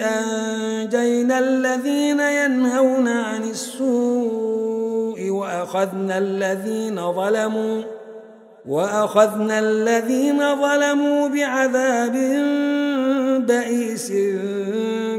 أنجينا 0.00 1.38
الذين 1.38 2.20
ينهون 2.20 3.08
عن 3.08 3.42
السوء 3.42 5.30
وأخذنا 5.30 6.18
الذين 6.18 7.12
ظلموا 7.12 7.82
وأخذنا 8.68 9.58
الذين 9.58 10.38
ظلموا 10.38 11.28
بعذاب 11.28 12.12
بئيس 13.46 14.12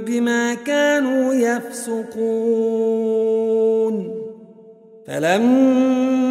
بما 0.06 0.54
كانوا 0.54 1.34
يفسقون. 1.34 2.52
فلما 5.08 6.31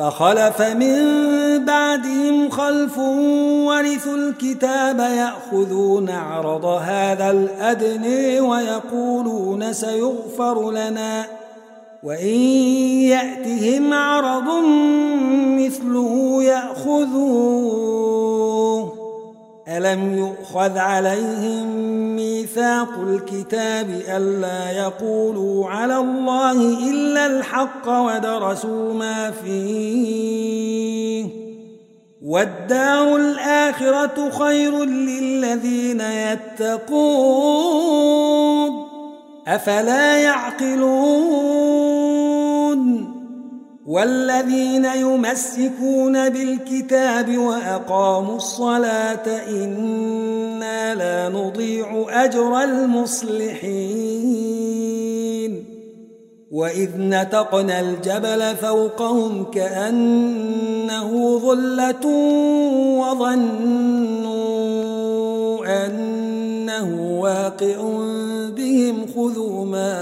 فخلف 0.00 0.60
من 0.62 0.94
بعدهم 1.64 2.50
خلف 2.50 2.98
ورثوا 3.68 4.16
الكتاب 4.16 4.98
يأخذون 4.98 6.10
عرض 6.10 6.64
هذا 6.64 7.30
الأدني 7.30 8.40
ويقولون 8.40 9.72
سيغفر 9.72 10.70
لنا. 10.70 11.26
وإن 12.02 12.38
يأتهم 13.12 13.94
عرض 13.94 14.64
مثله 15.58 16.42
يأخذوه. 16.42 18.00
ألم 19.68 20.18
يؤخذ 20.18 20.78
عليهم 20.78 21.66
ميثاق 22.50 22.88
الكتاب 22.98 24.02
ألا 24.08 24.70
يقولوا 24.70 25.68
على 25.68 25.96
الله 25.96 26.52
إلا 26.90 27.26
الحق 27.26 27.88
ودرسوا 27.88 28.94
ما 28.94 29.30
فيه. 29.30 31.26
والدار 32.26 33.16
الآخرة 33.16 34.30
خير 34.30 34.84
للذين 34.84 36.00
يتقون. 36.00 37.10
أفلا 39.46 40.16
يعقلون؟ 40.16 41.60
والذين 43.86 44.84
يمسكون 44.84 46.28
بالكتاب 46.28 47.38
وأقاموا 47.38 48.36
الصلاة 48.36 49.26
إنا 50.60 50.94
لا 50.94 51.28
نضيع 51.28 52.06
أجر 52.10 52.62
المصلحين. 52.62 54.00
وإذ 56.50 56.90
نتقنا 56.96 57.80
الجبل 57.80 58.56
فوقهم 58.56 59.44
كأنه 59.44 61.38
ظلة 61.38 62.06
وظنوا 63.00 64.36
أنه 65.86 67.20
واقع 67.20 67.76
بهم 68.56 69.06
خذوا 69.16 69.64
ما 69.64 69.94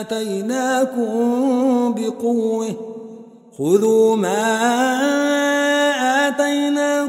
آتيناكم 0.00 1.14
بقوة 1.94 2.74
خذوا 3.58 4.16
ما 4.16 4.42
آتيناكم 6.28 7.05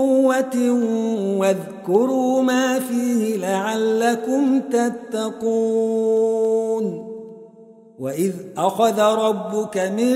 بقوة 0.00 0.56
واذكروا 1.38 2.42
ما 2.42 2.78
فيه 2.78 3.36
لعلكم 3.36 4.60
تتقون. 4.60 6.40
وإذ 7.98 8.32
أخذ 8.56 9.00
ربك 9.00 9.78
من 9.78 10.14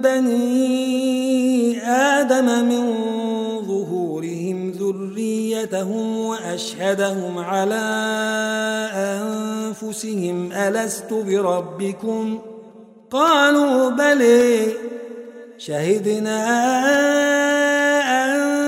بني 0.00 1.78
آدم 1.88 2.68
من 2.68 2.94
ظهورهم 3.66 4.70
ذريتهم 4.70 6.16
وأشهدهم 6.18 7.38
على 7.38 7.88
أنفسهم 8.94 10.52
ألست 10.52 11.12
بربكم؟ 11.12 12.38
قالوا 13.10 13.90
بلي 13.90 14.66
شهدنا 15.58 16.44
أن 18.24 18.67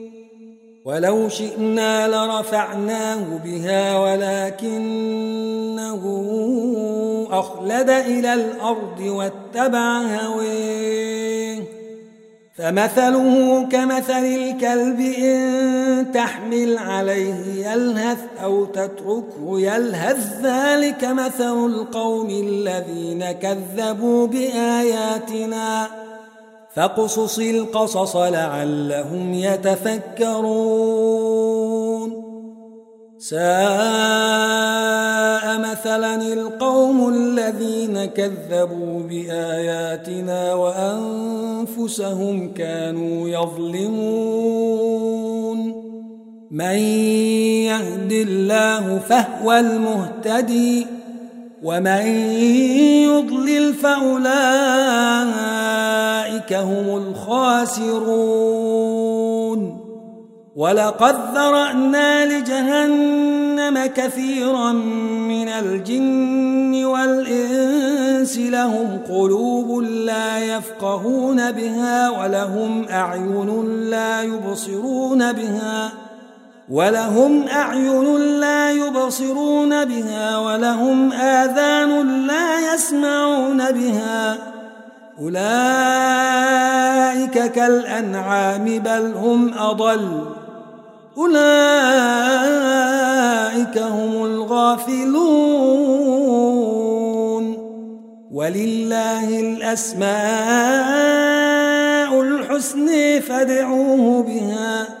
ولو 0.85 1.29
شئنا 1.29 2.07
لرفعناه 2.07 3.23
بها 3.45 3.97
ولكنه 3.97 4.71
أخلد 7.31 7.89
إلى 7.89 8.33
الأرض 8.33 8.99
واتبع 8.99 10.01
هويه. 10.01 11.63
فمثله 12.57 13.63
كمثل 13.71 14.25
الكلب 14.25 14.99
إن 14.99 16.11
تحمل 16.13 16.77
عليه 16.77 17.69
يلهث 17.71 18.19
أو 18.43 18.65
تتركه 18.65 19.59
يلهث. 19.59 20.45
ذلك 20.45 21.03
مثل 21.03 21.65
القوم 21.65 22.29
الذين 22.29 23.31
كذبوا 23.31 24.27
بآياتنا. 24.27 25.87
فاقصص 26.75 27.39
القصص 27.39 28.15
لعلهم 28.15 29.33
يتفكرون. 29.33 30.91
ساء 33.19 33.41
مثلا 35.59 36.33
القوم 36.33 37.09
الذين 37.09 38.05
كذبوا 38.05 38.99
بآياتنا 39.09 40.53
وأنفسهم 40.53 42.53
كانوا 42.53 43.29
يظلمون. 43.29 45.01
من 46.51 46.75
يهد 47.65 48.11
الله 48.11 48.99
فهو 49.09 49.51
المهتدي. 49.51 51.00
ومن 51.63 52.05
يضلل 53.05 53.73
فأولئك 53.73 54.21
هم 56.53 56.97
الخاسرون. 56.97 58.41
ولقد 60.55 61.15
ذرأنا 61.35 62.25
لجهنم 62.25 63.85
كثيرا 63.85 64.71
من 65.31 65.47
الجن 65.47 66.85
والإنس 66.85 68.37
لهم 68.37 68.99
قلوب 69.09 69.79
لا 69.81 70.39
يفقهون 70.39 71.51
بها 71.51 72.09
ولهم 72.09 72.85
أعين 72.89 73.65
لا 73.89 74.21
يبصرون 74.21 75.33
بها. 75.33 76.10
ولهم 76.71 77.47
أعين 77.47 78.17
لا 78.39 78.71
يبصرون 78.71 79.85
بها 79.85 80.37
ولهم 80.37 81.11
آذان 81.11 82.27
لا 82.27 82.73
يسمعون 82.73 83.71
بها. 83.71 84.37
أولئك 85.21 85.41
كالأنعام 87.51 88.65
بل 88.65 89.13
هم 89.15 89.53
أضل. 89.53 90.25
أولئك 91.17 91.37
هم 93.77 94.25
الغافلون. 94.25 95.11
ولله 98.31 99.39
الأسماء 99.39 100.11
الحسن 102.21 103.19
فادعوه 103.19 104.23
بها. 104.23 105.00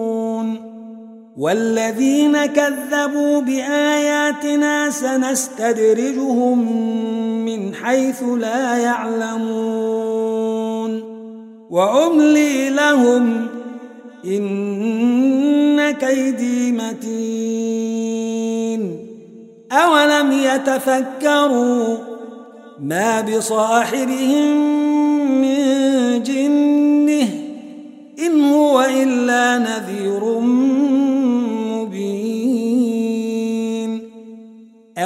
والذين 1.41 2.45
كذبوا 2.45 3.41
بآياتنا 3.41 4.89
سنستدرجهم 4.89 6.59
من 7.45 7.75
حيث 7.75 8.23
لا 8.23 8.77
يعلمون. 8.77 9.51
وأملي 11.69 12.69
لهم 12.69 13.47
إن 14.25 15.91
كيدي 15.91 16.71
متين. 16.71 18.21
أولم 19.71 20.31
يتفكروا 20.31 21.97
ما 22.79 23.21
بصاحبهم 23.21 24.61
من 25.41 26.23
جنه 26.23 27.27
إن 28.19 28.43
هو 28.43 28.81
إلا 28.81 29.57
نذير 29.57 30.39
مبين 30.39 30.60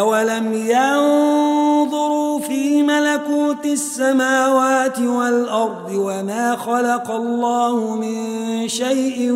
أولم 0.05 0.53
ينظروا 0.53 2.39
في 2.39 2.83
ملكوت 2.83 3.65
السماوات 3.65 4.99
والأرض 4.99 5.91
وما 5.95 6.55
خلق 6.55 7.11
الله 7.11 7.95
من 7.95 8.67
شيء 8.67 9.31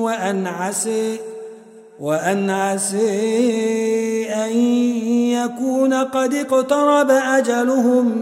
وأن 0.00 0.46
عسي 0.46 1.16
وأن 2.00 2.50
عسي 2.50 4.26
أن 4.32 4.56
يكون 5.32 5.94
قد 5.94 6.34
اقترب 6.34 7.10
أجلهم 7.10 8.20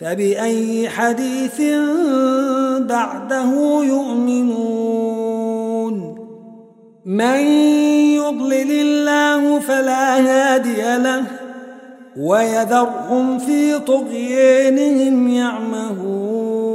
فبأي 0.00 0.88
حديث 0.88 1.60
بعده 2.80 3.50
يؤمنون 3.82 5.05
من 7.06 7.40
يضلل 8.18 8.70
الله 8.70 9.60
فلا 9.60 10.18
هادي 10.18 10.96
له 11.02 11.24
ويذرهم 12.16 13.38
في 13.38 13.78
طغيانهم 13.78 15.28
يعمهون 15.28 16.66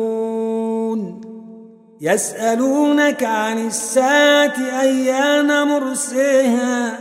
يسألونك 2.01 3.23
عن 3.23 3.67
الساعة 3.67 4.53
أيان 4.81 5.67
مرسيها 5.67 6.99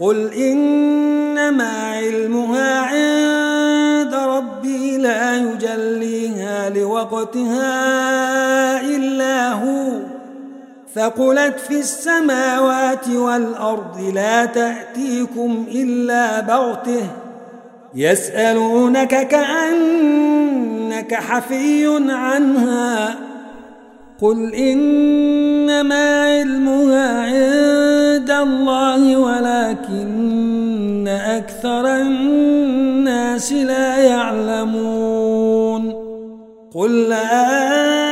قل 0.00 0.32
إنما 0.32 1.70
علمها 1.92 2.80
عند 2.80 4.14
ربي 4.14 4.98
لا 4.98 5.36
يجليها 5.36 6.70
لوقتها 6.70 7.70
إلا 8.80 9.52
هو 9.52 10.11
ثقلت 10.94 11.60
في 11.68 11.78
السماوات 11.78 13.08
والأرض 13.08 14.00
لا 14.14 14.44
تأتيكم 14.44 15.66
إلا 15.74 16.40
بغتة 16.40 17.06
يسألونك 17.94 19.28
كأنك 19.28 21.14
حفي 21.14 21.86
عنها 22.08 23.14
قل 24.20 24.54
إنما 24.54 26.22
علمها 26.22 27.22
عند 27.22 28.30
الله 28.30 29.16
ولكن 29.16 31.08
أكثر 31.08 31.96
الناس 31.96 33.52
لا 33.52 33.96
يعلمون 33.96 35.92
قل 36.74 37.08
لا 37.08 38.11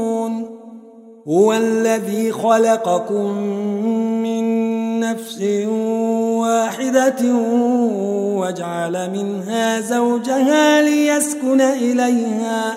هو 1.27 1.53
الذي 1.53 2.31
خلقكم 2.31 3.37
من 4.23 4.43
نفس 4.99 5.41
واحدة 6.41 7.25
وجعل 8.37 9.09
منها 9.13 9.81
زوجها 9.81 10.81
ليسكن 10.81 11.61
إليها. 11.61 12.73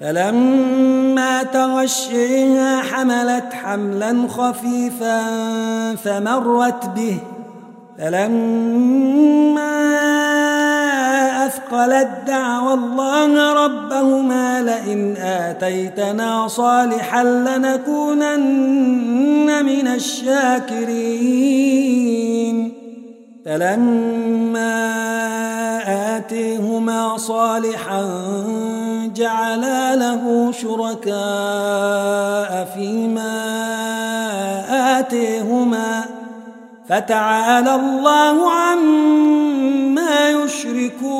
فلما 0.00 1.42
تغشيها 1.42 2.82
حملت 2.82 3.52
حملا 3.52 4.28
خفيفا 4.28 5.20
فمرت 5.94 6.86
به. 6.86 7.18
فلما 7.98 9.60
أثقلت 11.50 12.08
دعوى 12.26 12.74
الله 12.74 13.52
ربهما 13.64 14.62
لئن 14.62 15.16
آتيتنا 15.16 16.48
صالحا 16.48 17.24
لنكونن 17.24 18.38
من 19.64 19.86
الشاكرين. 19.86 20.90
فلما 23.46 24.76
آتيهما 26.16 27.16
صالحا 27.16 28.04
جعلا 29.16 29.96
له 29.96 30.52
شركاء 30.52 31.14
فيما 32.74 33.38
آتيهما. 34.98 36.04
فتعالى 36.88 37.74
الله 37.74 38.50
عما 38.50 40.30
يشركون. 40.30 41.19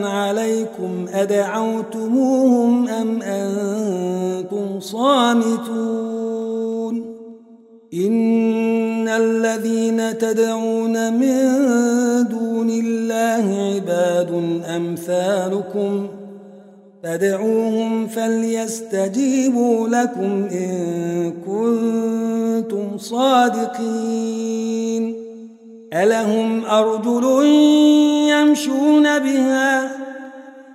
أدعوتموهم 1.21 2.87
أم 2.87 3.21
أنتم 3.21 4.79
صامتون 4.79 6.31
إن 7.93 9.07
الذين 9.07 10.17
تدعون 10.17 11.13
من 11.13 11.37
دون 12.27 12.69
الله 12.69 13.73
عباد 13.75 14.61
أمثالكم 14.75 16.07
فادعوهم 17.03 18.07
فليستجيبوا 18.07 19.87
لكم 19.87 20.47
إن 20.51 21.33
كنتم 21.45 22.97
صادقين 22.97 24.41
ألهم 25.93 26.65
أرجل 26.65 27.45
يمشون 28.29 29.19
بها 29.19 29.91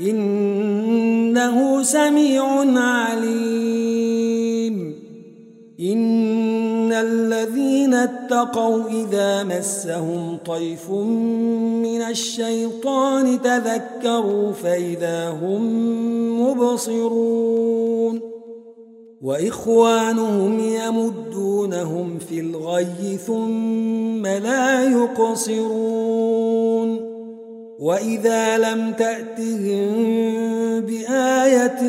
إنه 0.00 1.82
سميع 1.82 2.44
عليم. 2.80 4.30
إن 5.80 6.92
الذين 6.92 7.94
اتقوا 7.94 8.82
إذا 8.88 9.42
مسهم 9.44 10.38
طيف 10.46 10.90
من 10.90 12.02
الشيطان 12.02 13.42
تذكروا 13.42 14.52
فإذا 14.52 15.28
هم 15.28 15.62
مبصرون. 16.42 18.20
وإخوانهم 19.22 20.60
يمدونهم 20.60 22.18
في 22.18 22.40
الغي 22.40 23.18
ثم 23.26 24.26
لا 24.26 24.84
يقصرون. 24.84 26.30
وإذا 27.80 28.58
لم 28.58 28.92
تأتهم 28.92 29.90
بآية 30.80 31.80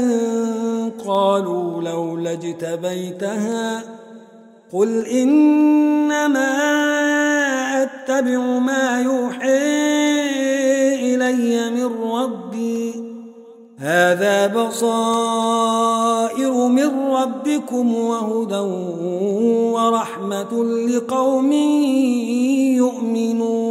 قالوا 1.07 1.81
لولا 1.81 2.31
اجتبيتها 2.31 3.83
قل 4.73 5.05
إنما 5.05 6.47
أتبع 7.83 8.39
ما 8.39 9.01
يوحي 9.01 9.81
إلي 11.15 11.69
من 11.71 12.11
ربي 12.11 13.11
هذا 13.77 14.47
بصائر 14.47 15.47
من 16.67 17.11
ربكم 17.11 17.95
وهدى 17.95 18.59
ورحمة 19.73 20.63
لقوم 20.63 21.51
يؤمنون 22.77 23.70